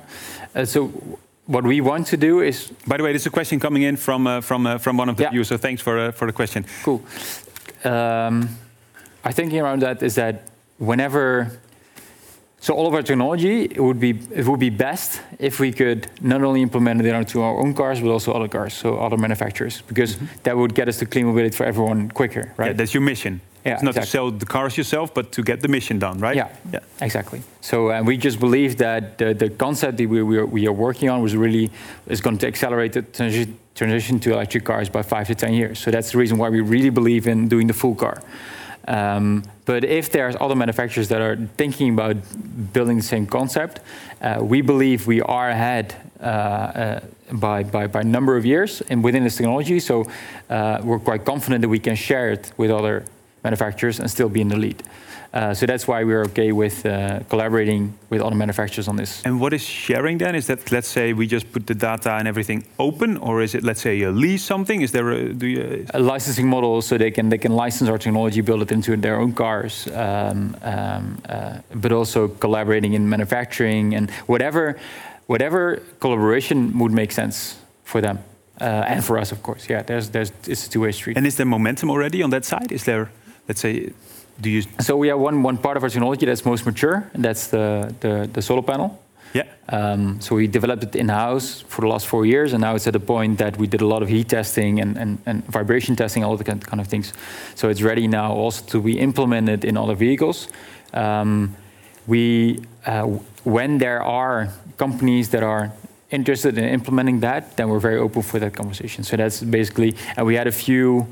[0.56, 0.92] Uh, so
[1.48, 4.28] what we want to do is By the way, there's a question coming in from
[4.28, 5.32] uh, from uh, from one of the Yeah.
[5.32, 6.66] viewers, so thanks for uh, for the question.
[6.84, 7.02] Cool.
[7.84, 8.50] Um,
[9.26, 10.36] our thinking around that is that
[10.78, 11.48] whenever,
[12.64, 16.08] so all of our technology, it would be it would be best if we could
[16.22, 19.82] not only implement it onto our own cars, but also other cars, so other manufacturers,
[19.82, 22.68] because that would get us to clean mobility for everyone quicker, right?
[22.68, 23.42] Yeah, that's your mission.
[23.66, 24.06] Yeah, it's not exactly.
[24.08, 26.38] to sell the cars yourself, but to get the mission done, right?
[26.38, 26.80] Yeah, Yeah.
[27.02, 27.42] exactly.
[27.62, 30.74] So uh, we just believe that the, the concept that we, we, are, we are
[30.88, 31.70] working on was really
[32.08, 35.80] is going to accelerate the transi- transition to electric cars by five to ten years.
[35.80, 38.22] So that's the reason why we really believe in doing the full car.
[38.88, 42.18] Um, but if there's other manufacturers that are thinking about
[42.74, 43.80] building the same concept,
[44.22, 47.00] uh, we believe we are ahead uh, uh,
[47.32, 49.80] by, by, by number of years and within this technology.
[49.80, 50.06] So
[50.50, 53.06] uh, we're quite confident that we can share it with other
[53.44, 54.84] manufacturers and still be in the lead.
[55.34, 59.24] Uh, so that's why we're okay with uh, collaborating with other manufacturers on this.
[59.26, 60.36] And what is sharing then?
[60.36, 63.64] Is that let's say we just put the data and everything open, or is it
[63.64, 64.82] let's say a lease something?
[64.82, 67.98] Is there a, do you, A licensing model so they can they can license our
[67.98, 73.96] technology, build it into their own cars, um, um, uh, but also collaborating in manufacturing
[73.96, 74.78] and whatever
[75.26, 78.20] whatever collaboration would make sense for them
[78.62, 79.68] uh, and for us, of course.
[79.70, 81.18] Yeah, there's there's it's a two way street.
[81.18, 82.72] and is there momentum already on that side?
[82.72, 83.10] Is there
[83.48, 83.94] let's say
[84.42, 87.24] do you So we have one one part of our technology that's most mature, and
[87.24, 88.90] that's the the, the solar panel.
[89.34, 92.88] yeah Um, so we developed it in-house for the last four years, and now it's
[92.88, 95.96] at the point that we did a lot of heat testing and, and, and vibration
[95.96, 97.14] testing, all the kind kind of things.
[97.56, 100.50] So it's ready now also to be implemented in other vehicles.
[100.94, 101.56] Um,
[102.08, 103.04] we, uh,
[103.44, 105.72] when there are companies that are
[106.10, 109.04] interested in implementing that, then we're very open for that conversation.
[109.04, 111.08] So that's basically, and we had a few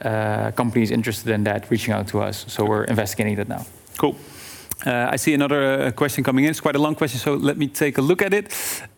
[0.00, 2.44] uh, companies interested in that reaching out to us.
[2.48, 3.64] So we're investigating that now.
[3.96, 4.16] Cool.
[4.86, 6.50] Uh, I see another uh, question coming in.
[6.50, 8.46] It's quite a long question, so let me take a look at it.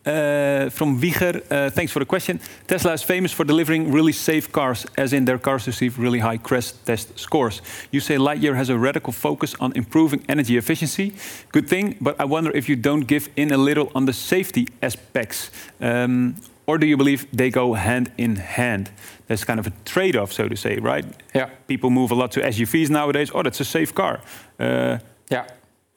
[0.05, 2.39] Uh, from Wieger, uh, thanks for the question.
[2.67, 6.37] Tesla is famous for delivering really safe cars, as in their cars receive really high
[6.37, 7.63] crash test scores.
[7.89, 11.13] You say Lightyear has a radical focus on improving energy efficiency.
[11.51, 14.67] Good thing, but I wonder if you don't give in a little on the safety
[14.83, 15.49] aspects.
[15.79, 16.35] Um,
[16.67, 18.91] or do you believe they go hand in hand?
[19.31, 21.05] There's kind of a trade off, so to say, right?
[21.33, 21.49] Yeah.
[21.67, 23.31] People move a lot to SUVs nowadays.
[23.33, 24.19] Oh, that's a safe car.
[24.59, 24.97] Uh,
[25.29, 25.45] Yeah.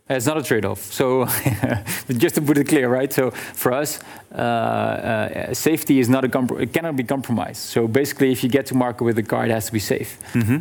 [0.08, 0.78] It's not a trade-off.
[0.92, 1.24] So,
[2.24, 3.12] just to put it clear, right?
[3.12, 3.98] So, for us,
[4.32, 7.56] uh, uh, safety is not a compro- it cannot be compromised.
[7.72, 10.10] So, basically, if you get to market with a car, it has to be safe.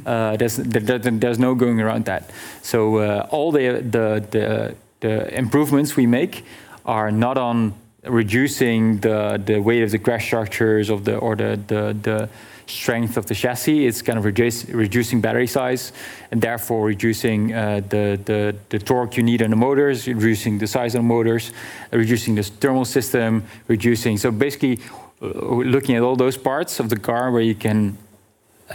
[0.07, 2.23] Uh, there's there, there- there's no going around that.
[2.61, 6.43] So, uh, all the, the the the improvements we make
[6.85, 7.73] are not on
[8.07, 12.29] reducing the the weight of the crash structures of the or the the, the
[12.65, 13.85] strength of the chassis.
[13.85, 15.91] It's kind of reduce, reducing battery size
[16.31, 20.67] and therefore reducing uh, the, the, the torque you need on the motors, reducing the
[20.67, 21.51] size of the motors,
[21.91, 24.17] uh, reducing the thermal system, reducing.
[24.17, 24.79] So basically,
[25.21, 27.97] uh, looking at all those parts of the car where you can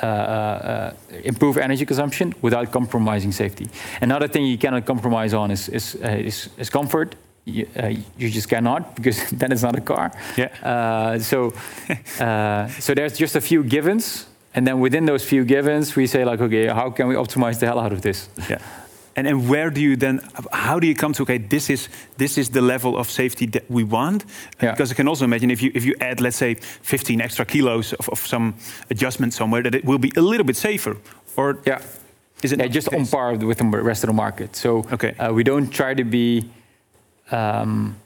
[0.03, 0.93] uh, uh,
[1.25, 3.69] improve energy consumption without compromising safety.
[4.01, 7.17] Another thing you cannot compromise on is, is, uh, is, is comfort.
[7.49, 7.87] You, uh,
[8.19, 10.13] you, just cannot because then it's not a car.
[10.37, 10.49] Yeah.
[10.63, 11.53] Uh, so,
[12.21, 16.25] uh, so there's just a few givens, and then within those few givens, we say
[16.25, 18.29] like, okay, how can we optimize the hell out of this?
[18.51, 18.59] Yeah.
[19.17, 20.21] And, and where do you then,
[20.53, 21.89] how do you come to, okay, this is,
[22.19, 24.25] this is the level of safety that we want?
[24.63, 24.71] Yeah.
[24.71, 27.95] Because I can also imagine if you, if you add, let's say, 15 extra kilos
[27.95, 28.55] of, of some
[28.91, 30.97] adjustment somewhere, that it will be a little bit safer.
[31.37, 31.81] Or Yeah.
[32.45, 34.55] is it Yeah, just on par with the rest of the market.
[34.55, 35.15] So Okay.
[35.19, 36.45] uh, we don't try to be.
[37.31, 37.97] Um,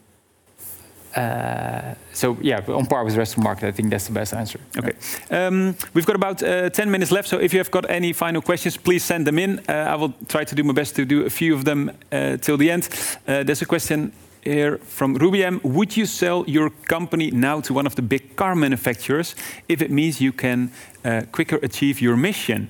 [1.15, 3.67] uh, so yeah, on par with the rest of the market.
[3.67, 4.59] I think that's the best answer.
[4.77, 4.93] Okay.
[5.29, 8.41] Um, we've got about uh, 10 minutes left, so if you have got any final
[8.41, 9.59] questions, please send them in.
[9.69, 12.37] Uh, I will try to do my best to do a few of them uh,
[12.37, 12.89] till the end.
[13.27, 14.11] Uh, there's a question
[14.43, 15.63] here from Rubiem.
[15.63, 19.35] Would you sell your company now to one of the big car manufacturers
[19.69, 20.71] if it means you can
[21.05, 22.69] uh, quicker achieve your mission?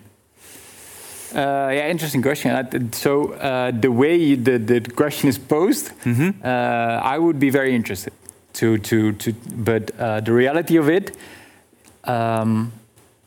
[1.33, 2.91] Uh, yeah, interesting question.
[2.93, 5.91] So uh, the way you, the, the question is posed,
[6.43, 8.13] uh, I would be very interested
[8.53, 9.33] to to to.
[9.55, 11.17] But uh, the reality of it
[12.03, 12.71] um,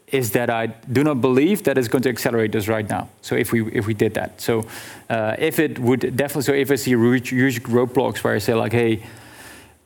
[0.06, 3.08] is that I do not believe that it's going to accelerate us right now.
[3.22, 4.64] So if we if we did that, so
[5.10, 8.54] uh, if it would definitely, so if I see huge, huge roadblocks where I say
[8.54, 9.02] like, hey.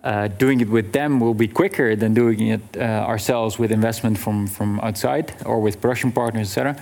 [0.03, 4.17] Uh, doing it with them will be quicker than doing it uh, ourselves with investment
[4.17, 6.75] from, from outside or with production partners, etc.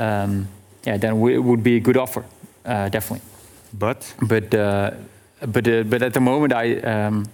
[0.00, 0.48] Um,
[0.86, 2.24] yeah, then we, it would be a good offer,
[2.64, 3.26] uh, definitely.
[3.72, 4.92] But But uh,
[5.40, 7.26] but uh, but at the moment, I um,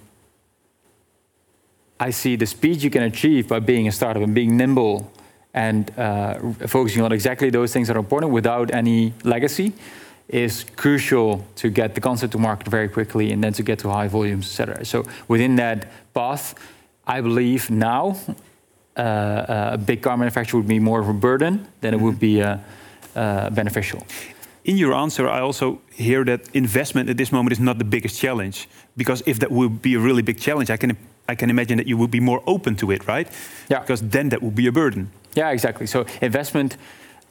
[2.00, 5.12] I see the speed you can achieve by being a startup and being nimble
[5.54, 6.34] and uh,
[6.66, 9.72] focusing on exactly those things that are important without any legacy
[10.28, 13.88] is crucial to get the concept to market very quickly and then to get to
[13.88, 14.84] high volumes, etc.
[14.84, 16.54] So within that path,
[17.06, 18.16] I believe now
[18.96, 22.42] uh, a big car manufacturer would be more of a burden than it would be
[22.42, 22.58] uh,
[23.14, 24.06] uh, beneficial.
[24.64, 28.20] in your answer, I also hear that investment at this moment is not the biggest
[28.20, 28.68] challenge.
[28.96, 30.96] Because if that would be a really big challenge, I can,
[31.28, 33.28] I can imagine that you would be more open to it, right?
[33.68, 33.80] Yeah.
[33.80, 35.10] Because then that would be a burden.
[35.34, 35.86] Yeah, exactly.
[35.86, 36.76] So investment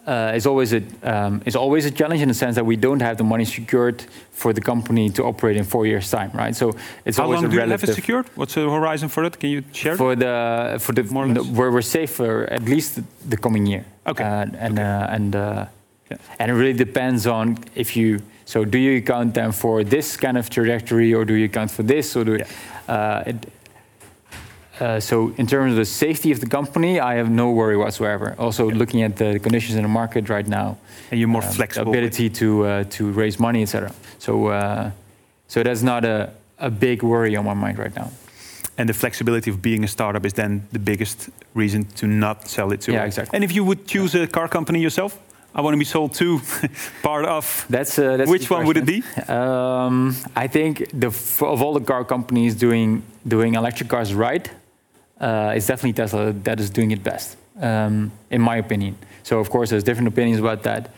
[0.07, 3.01] uh, is always a um, is always a challenge in the sense that we don't
[3.01, 6.55] have the money secured for the company to operate in four years' time, right?
[6.55, 6.73] So
[7.05, 8.25] it's How always long a do you have it secured?
[8.35, 9.39] What's the horizon for it?
[9.39, 9.95] Can you share?
[9.95, 12.99] for the for the More or where we're safe for at least
[13.29, 13.85] the coming year.
[14.07, 14.23] Okay.
[14.23, 15.65] Uh, and uh, and uh,
[16.09, 16.17] Yeah.
[16.39, 18.19] and it really depends on if you.
[18.45, 21.83] So do you count them for this kind of trajectory, or do you count for
[21.83, 22.33] this, or do?
[22.87, 23.35] Uh, it,
[24.79, 28.35] uh, so in terms of the safety of the company, I have no worry whatsoever.
[28.37, 30.77] Also, looking at the conditions in the market right now,
[31.11, 31.91] and you're more um, flexible.
[31.91, 33.91] ability to uh, to raise money, etc.
[34.19, 34.91] So uh,
[35.47, 38.11] so that's not a, a big worry on my mind right now.
[38.77, 42.71] And the flexibility of being a startup is then the biggest reason to not sell
[42.71, 42.93] it to.
[42.93, 43.35] Yeah, exactly.
[43.35, 45.19] And if you would choose a car company yourself,
[45.53, 46.39] I want to be sold to
[47.03, 47.65] part of.
[47.69, 49.03] That's, uh, that's Which one would it be?
[49.27, 54.49] Um, I think the f- of all the car companies doing doing electric cars right,
[55.21, 58.97] uh, it's definitely Tesla that is doing it best, um, in my opinion.
[59.23, 60.89] So of course, there's different opinions about that,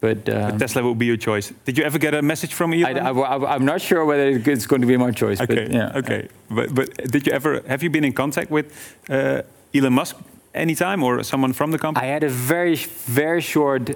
[0.00, 0.28] but.
[0.28, 1.52] Um, Tesla will be your choice.
[1.64, 2.96] Did you ever get a message from Elon?
[2.96, 5.40] I, am not sure whether it's going to be my choice.
[5.40, 5.98] okay, But, yeah.
[5.98, 6.28] okay.
[6.48, 8.66] But, but did you ever have you been in contact with
[9.10, 9.42] uh,
[9.74, 10.16] Elon Musk
[10.54, 12.06] anytime or someone from the company?
[12.06, 13.90] I had a very, very short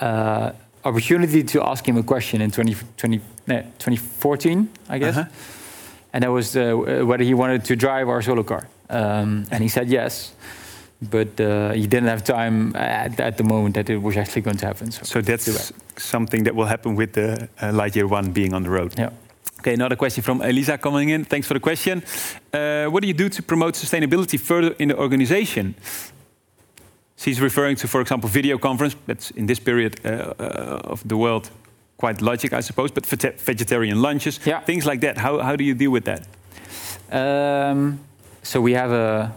[0.00, 0.52] uh,
[0.82, 5.16] opportunity to ask him a question in 20, 20, no, 2014, I guess.
[5.16, 5.28] Uh-huh.
[6.12, 8.66] And that was uh, whether he wanted to drive our solar car.
[8.90, 10.34] Um, and he said yes.
[11.02, 14.58] But uh, he didn't have time at, at the moment that it was actually going
[14.58, 14.90] to happen.
[14.90, 18.70] So, so that's something that will happen with the uh, Lightyear One being on the
[18.70, 18.92] road.
[18.98, 19.10] Yeah.
[19.60, 21.24] Okay, another question from Elisa coming in.
[21.24, 22.02] Thanks for the question.
[22.52, 25.74] Uh, what do you do to promote sustainability further in the organization?
[27.16, 28.96] She's referring to, for example, video conference.
[29.06, 31.50] That's in this period uh, uh, of the world
[31.98, 32.90] quite logic, I suppose.
[32.90, 34.60] But vegetarian lunches, Yeah.
[34.64, 35.18] things like that.
[35.18, 36.26] How, how do you deal with that?
[37.12, 38.00] Um,
[38.42, 39.32] so we have a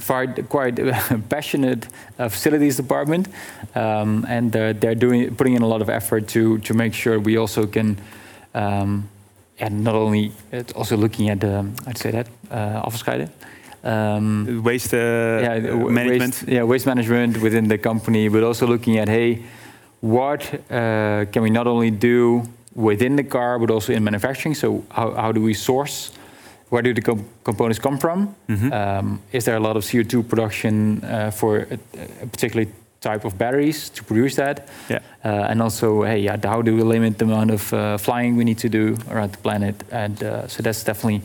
[0.00, 0.76] far, quite
[1.28, 1.86] passionate
[2.18, 3.28] uh, facilities department,
[3.74, 7.18] um, and uh, they're doing putting in a lot of effort to to make sure
[7.18, 7.98] we also can,
[8.54, 9.08] um,
[9.58, 13.30] and not only it's also looking at um, I'd say that uh, afvalscheiden.
[13.82, 16.34] Um, Waste uh, yeah, uh, management.
[16.34, 19.42] Waste, yeah, waste management within the company, but also looking at hey,
[20.00, 22.42] what uh, can we not only do
[22.74, 24.54] within the car, but also in manufacturing?
[24.54, 26.12] So how, how do we source?
[26.70, 28.34] Where do the com- components come from?
[28.48, 28.72] Mhm.
[28.72, 31.78] Um, is there a lot of CO2 production uh, for a,
[32.22, 32.66] a particular
[33.00, 34.68] type of batteries to produce that?
[34.88, 34.98] Yeah.
[35.24, 38.44] Uh, and also, hey, yeah, how do we limit the amount of uh, flying we
[38.44, 39.74] need to do around the planet?
[39.90, 41.22] And uh, so that's definitely.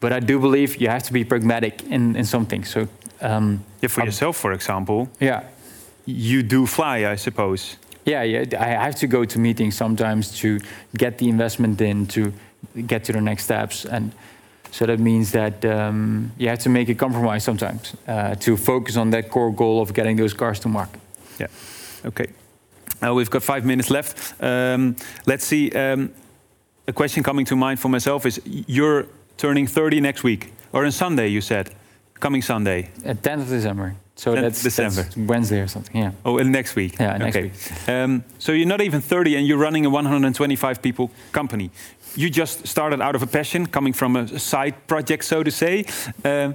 [0.00, 2.64] But I do believe you have to be pragmatic in, in something.
[2.64, 2.88] So
[3.20, 5.42] um, Yeah, for Um, yourself, for example, yeah,
[6.06, 7.76] you do fly, I suppose.
[8.06, 8.44] Yeah, yeah.
[8.60, 10.58] I have to go to meetings sometimes to
[10.96, 12.32] get the investment in to
[12.86, 14.12] get to the next steps, and
[14.74, 18.96] so that means that um, you have to make a compromise sometimes uh, to focus
[18.96, 21.00] on that core goal of getting those cars to market.
[21.38, 21.46] Yeah.
[22.04, 22.26] Okay.
[23.00, 24.34] Uh, we've got five minutes left.
[24.42, 24.96] Um,
[25.26, 25.70] let's see.
[25.70, 26.10] Um,
[26.88, 29.06] a question coming to mind for myself is: You're
[29.36, 31.28] turning 30 next week, or on Sunday?
[31.28, 31.70] You said,
[32.18, 32.90] coming Sunday.
[33.04, 33.94] At 10th of December.
[34.16, 35.02] So that's, December.
[35.02, 35.96] that's Wednesday or something.
[35.96, 36.12] Yeah.
[36.24, 36.98] Oh, and next week.
[37.00, 37.46] Yeah, next okay.
[37.48, 37.88] week.
[37.88, 41.70] Um, so you're not even 30, and you're running a 125 people company.
[42.14, 45.84] You just started out of a passion, coming from a side project, so to say.
[46.24, 46.54] Um,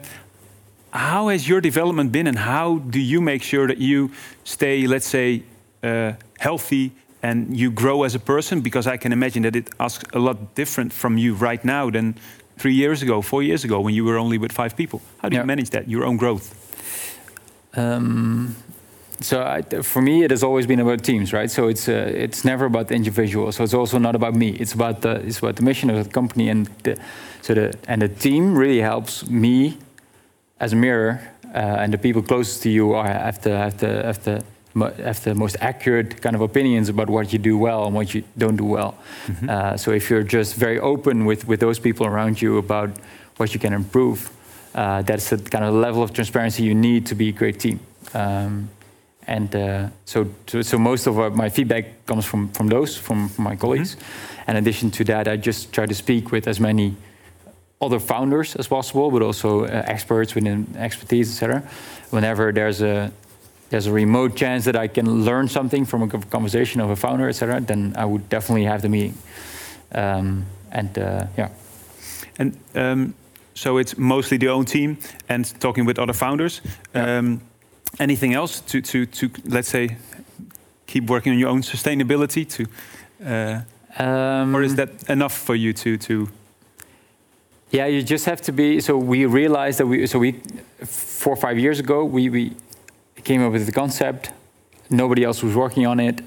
[0.91, 4.11] how has your development been, and how do you make sure that you
[4.45, 5.43] stay, let's say,
[5.83, 6.91] uh, healthy
[7.21, 8.61] and you grow as a person?
[8.61, 12.15] Because I can imagine that it asks a lot different from you right now than
[12.57, 15.01] three years ago, four years ago, when you were only with five people.
[15.17, 16.55] How do you manage that, your own growth?
[17.75, 18.55] Um,
[19.21, 21.51] so I, for me, it has always been about teams, right?
[21.51, 23.51] So it's uh, it's never about the individual.
[23.51, 24.49] So it's also not about me.
[24.49, 26.97] It's about the it's about the mission of the company and the,
[27.41, 29.77] so the and the team really helps me
[30.59, 31.19] as a mirror,
[31.53, 34.43] uh, and the people closest to you are have the have the have the
[35.03, 38.23] have the most accurate kind of opinions about what you do well and what you
[38.37, 38.93] don't do well.
[39.49, 42.89] Uh, so if you're just very open with with those people around you about
[43.37, 44.29] what you can improve,
[44.75, 47.79] uh, that's the kind of level of transparency you need to be a great team.
[48.13, 48.69] Um,
[49.27, 53.43] and uh, so, so, most of our, my feedback comes from from those from, from
[53.43, 53.95] my colleagues.
[54.47, 56.95] In addition to that, I just try to speak with as many
[57.79, 61.61] other founders as possible, but also uh, experts within expertise, etc.
[62.09, 63.11] Whenever there's a
[63.69, 67.29] there's a remote chance that I can learn something from a conversation of a founder,
[67.29, 69.15] etc., then I would definitely have the meeting.
[69.91, 71.49] Um, and uh, yeah,
[72.37, 73.13] And um,
[73.59, 74.97] so it's mostly the own team
[75.27, 76.61] and talking with other founders.
[76.95, 77.17] Yeah.
[77.17, 77.41] Um,
[77.99, 79.97] anything else to, to, to, let's say,
[80.87, 82.45] keep working on your own sustainability?
[82.55, 82.65] To,
[83.25, 86.29] uh, um, or is that enough for you to, to
[87.71, 88.79] Yeah, you just have to be.
[88.79, 90.07] So we realized that we.
[90.07, 90.31] So we,
[90.85, 92.55] four or five years ago, we we
[93.23, 94.31] came up with the concept.
[94.89, 96.21] Nobody else was working on it.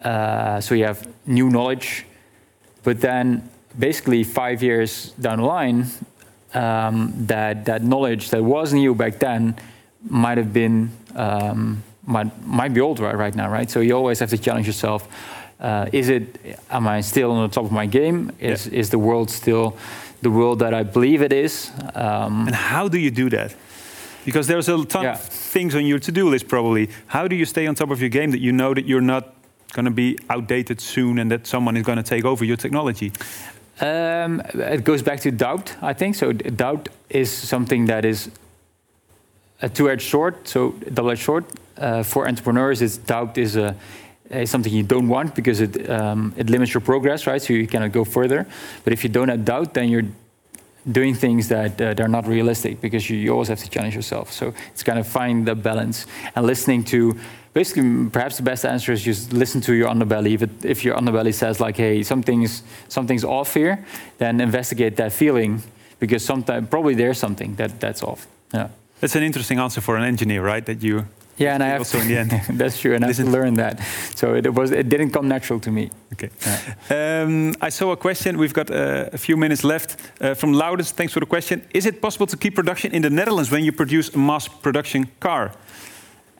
[0.00, 2.06] Uh, so you have new knowledge,
[2.84, 3.42] but then
[3.78, 5.86] basically five years down the line,
[6.54, 9.54] um, that that knowledge that was new back then
[10.08, 13.70] might have been um, might might be old right, right now, right?
[13.70, 15.08] So you always have to challenge yourself.
[15.60, 16.38] Uh, is it?
[16.70, 18.30] Am I still on the top of my game?
[18.40, 19.76] Is is the world still
[20.22, 21.70] the world that I believe it is?
[21.94, 23.54] Um, and how do you do that?
[24.24, 25.12] Because there's a ton Yeah.
[25.14, 26.88] of things on your to-do list probably.
[27.06, 29.24] How do you stay on top of your game that you know that you're not
[29.72, 33.10] going to be outdated soon and that someone is going to take over your technology?
[33.80, 36.16] Um, it goes back to doubt, I think.
[36.16, 38.30] So doubt is something that is
[39.62, 40.34] a two-edged sword.
[40.48, 41.44] So double-edged sword
[41.76, 42.82] uh, for entrepreneurs.
[42.82, 43.74] Is doubt is a
[44.30, 47.40] is something you don't want because it um, it limits your progress, right?
[47.40, 48.46] So you cannot go further.
[48.84, 50.06] But if you don't have doubt, then you're
[50.90, 54.32] doing things that uh, they're not realistic because you, you always have to challenge yourself.
[54.32, 57.18] So it's kind of finding the balance and listening to.
[57.54, 60.34] Basically, perhaps the best answer is just listen to your underbelly.
[60.34, 63.84] If, it, if your underbelly says like, "Hey, something's something's off here,"
[64.18, 65.62] then investigate that feeling
[65.98, 68.26] because sometimes probably there's something that that's off.
[68.54, 68.68] Yeah.
[69.00, 70.64] That's an interesting answer for an engineer, right?
[70.64, 71.06] That you
[71.38, 72.30] Yeah, and I have Also to, in the end.
[72.58, 73.80] that's true, and I Listen- learn that.
[74.16, 75.90] So it was it didn't come natural to me.
[76.12, 76.30] Okay.
[76.90, 78.38] Um, I saw a question.
[78.38, 80.92] We've got uh, a few minutes left uh, from Loudens.
[80.92, 81.62] Thanks for the question.
[81.72, 85.06] Is it possible to keep production in the Netherlands when you produce a mass production
[85.20, 85.52] car?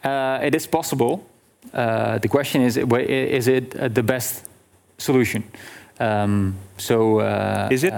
[0.04, 1.20] Uh, it is possible.
[1.72, 4.44] Uh, the question is, is it uh, the best
[4.96, 5.42] solution?
[6.00, 7.92] Um, so uh, Is it?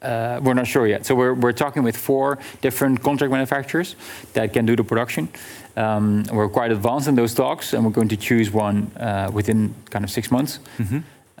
[0.00, 1.04] Uh, we're not sure yet.
[1.04, 3.96] So we're, we're talking with four different contract manufacturers
[4.32, 5.28] that can do the production.
[5.78, 9.74] Um, we're quite advanced in those talks, and we're going to choose one uh, within
[9.90, 10.58] kind of six months.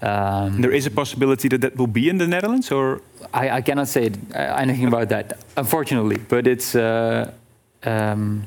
[0.00, 3.00] Um, There is a possibility that that will be in the Netherlands, or
[3.34, 6.18] I, I cannot say anything about that, unfortunately.
[6.28, 7.32] But it's, uh,
[7.82, 8.46] um,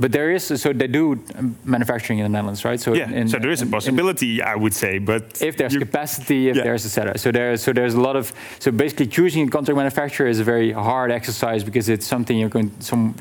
[0.00, 1.16] but there is so they do
[1.64, 2.80] manufacturing in the Netherlands, right?
[2.80, 3.10] So yeah.
[3.20, 4.98] in- so there is a in- in- possibility, I would say.
[4.98, 6.64] But if there's capacity, if Yeah.
[6.64, 7.18] there's etc.
[7.18, 10.44] So there's so there's a lot of so basically choosing a contract manufacturer is a
[10.44, 13.14] very hard exercise because it's something you're going some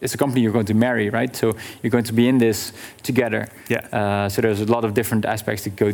[0.00, 1.34] it's a company you're going to marry, right?
[1.34, 2.72] So you're going to be in this
[3.02, 3.48] together.
[3.68, 3.86] Yeah.
[3.92, 5.92] Uh, so there's a lot of different aspects that go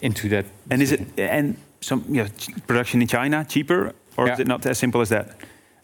[0.00, 0.46] into that.
[0.70, 2.28] and is it and some yeah
[2.66, 5.36] production in China cheaper, or is it not as simple as that?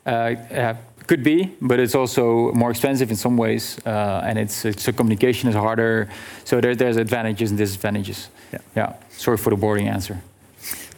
[0.07, 0.75] Uh, uh,
[1.07, 4.93] could be, but it's also more expensive in some ways, uh, and it's, it's so
[4.93, 6.09] communication is harder.
[6.45, 8.29] So there, there's advantages and disadvantages.
[8.53, 8.59] Yeah.
[8.75, 8.93] Yeah.
[9.11, 10.23] Sorry for the boring answer.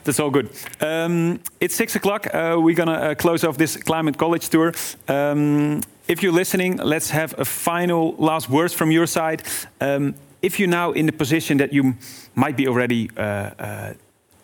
[0.04, 0.50] That's all good.
[0.80, 2.32] Um, it's six o'clock.
[2.32, 4.72] Uh, we're gonna uh, close off this climate college tour.
[5.08, 9.42] Um, if you're listening, let's have a final last words from your side.
[9.80, 11.94] Um, if you're now in the position that you
[12.34, 13.94] might be already, uh, uh,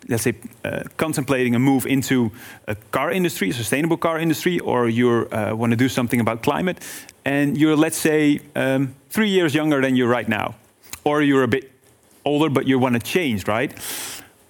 [0.09, 0.33] let's say,
[0.65, 2.31] uh, contemplating a move into
[2.67, 6.43] a car industry, a sustainable car industry, or you uh, want to do something about
[6.43, 6.79] climate,
[7.23, 10.55] and you're, let's say, um, three years younger than you right now,
[11.05, 11.71] or you're a bit
[12.25, 13.73] older but you want to change, right?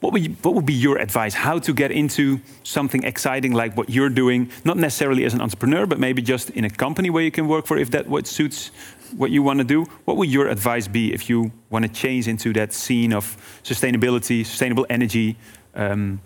[0.03, 1.33] What would, you, what would be your advice?
[1.33, 5.85] How to get into something exciting like what you're doing, not necessarily as an entrepreneur,
[5.85, 8.71] but maybe just in a company where you can work for if that what suits
[9.15, 9.85] what you want to do.
[10.03, 14.45] What would your advice be if you want to change into that scene of sustainability,
[14.45, 15.37] sustainable energy,
[15.73, 16.19] um,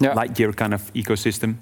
[0.00, 0.14] Yeah.
[0.14, 1.56] light year kind of ecosystem?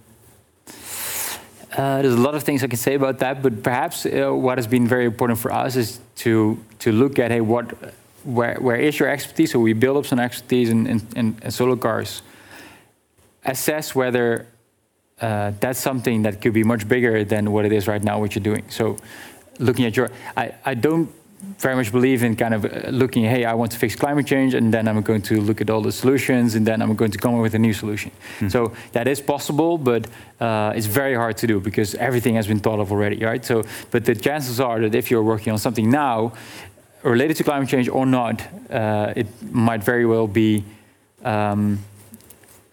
[1.77, 4.59] Uh, there's a lot of things I can say about that, but perhaps uh, what
[4.59, 7.65] has been very important for us is to to look at hey, what,
[8.25, 9.53] where where is your expertise?
[9.53, 12.23] So we build up some expertise in in, in, in solar cars.
[13.45, 14.47] Assess whether
[15.21, 18.35] uh, that's something that could be much bigger than what it is right now, what
[18.35, 18.65] you're doing.
[18.71, 18.97] So,
[19.59, 21.13] looking at your, I, I don't
[21.59, 24.55] very much believe in kind of uh, looking, hey, I want to fix climate change,
[24.55, 27.19] and then I'm going to look at all the solutions, and then I'm going to
[27.19, 28.11] come up with a new solution.
[28.49, 30.07] So that is possible, but
[30.41, 33.45] uh, it's very hard to do because everything has been thought of already, right?
[33.45, 36.33] So, but the chances are that if you're working on something now
[37.03, 40.65] related to climate change or not, uh, it might very well be.
[41.25, 41.79] Um,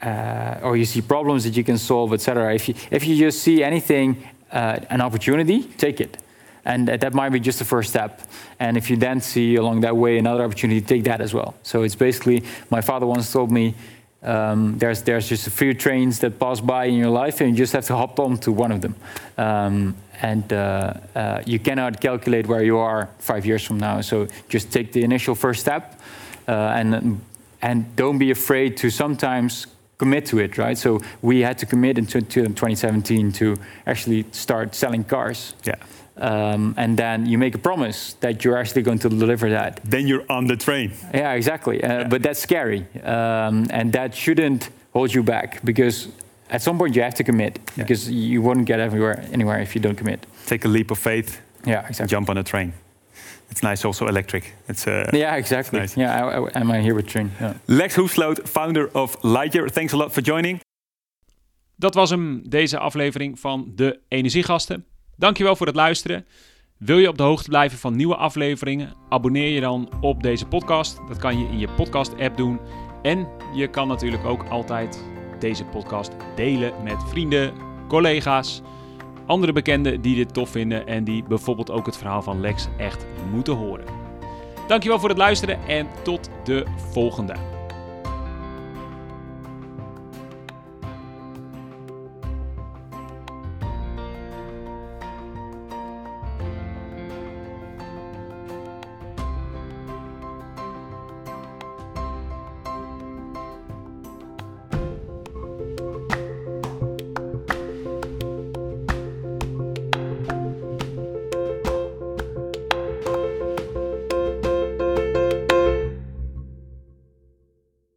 [0.02, 2.54] uh, or you see problems that you can solve, etc.
[2.54, 6.18] If you if you just see anything, uh, an opportunity, take it,
[6.66, 8.22] and that that might be just the first step.
[8.60, 11.56] And if you then see along that way another opportunity, take that as well.
[11.64, 13.74] So it's basically my father once told me.
[14.24, 17.56] Um, there's there's just a few trains that pass by in your life, and you
[17.56, 18.96] just have to hop on to one of them.
[19.38, 24.02] Um, and uh, uh, you cannot calculate where you are five years from now.
[24.02, 26.00] So just take the initial first step,
[26.48, 27.22] uh, and
[27.62, 30.78] and don't be afraid to sometimes commit to it, right?
[30.78, 35.56] So we had to commit in 2017 to actually start selling cars.
[35.64, 35.76] Yeah.
[36.20, 39.80] Um, and then you make a promise that you're actually going to deliver that.
[39.90, 40.92] Then you're on the train.
[41.14, 41.84] Yeah, exactly.
[41.84, 42.86] Uh, But that's scary.
[43.04, 46.08] Um, and that shouldn't hold you back because
[46.50, 49.82] at some point you have to commit because you won't get everywhere anywhere if you
[49.82, 50.26] don't commit.
[50.46, 52.08] Take a leap of faith, Yeah, exactly.
[52.08, 52.72] jump on a train.
[53.50, 54.44] It's nice, also electric.
[54.68, 55.80] It's uh, Yeah, exactly.
[55.80, 55.96] nice.
[56.00, 57.32] Yeah, I, I, am I here with train?
[57.40, 57.54] Yeah.
[57.66, 59.70] Lex Hoefsloot, founder of Lightyear.
[59.72, 60.60] Thanks a lot for joining.
[61.76, 64.86] Dat was hem, deze aflevering van de Energiegasten.
[65.18, 66.26] Dankjewel voor het luisteren.
[66.78, 68.94] Wil je op de hoogte blijven van nieuwe afleveringen?
[69.10, 71.00] Abonneer je dan op deze podcast.
[71.08, 72.60] Dat kan je in je podcast-app doen.
[73.02, 75.04] En je kan natuurlijk ook altijd
[75.40, 77.54] deze podcast delen met vrienden,
[77.88, 78.62] collega's,
[79.26, 83.06] andere bekenden die dit tof vinden en die bijvoorbeeld ook het verhaal van Lex echt
[83.32, 83.86] moeten horen.
[84.68, 87.57] Dankjewel voor het luisteren en tot de volgende.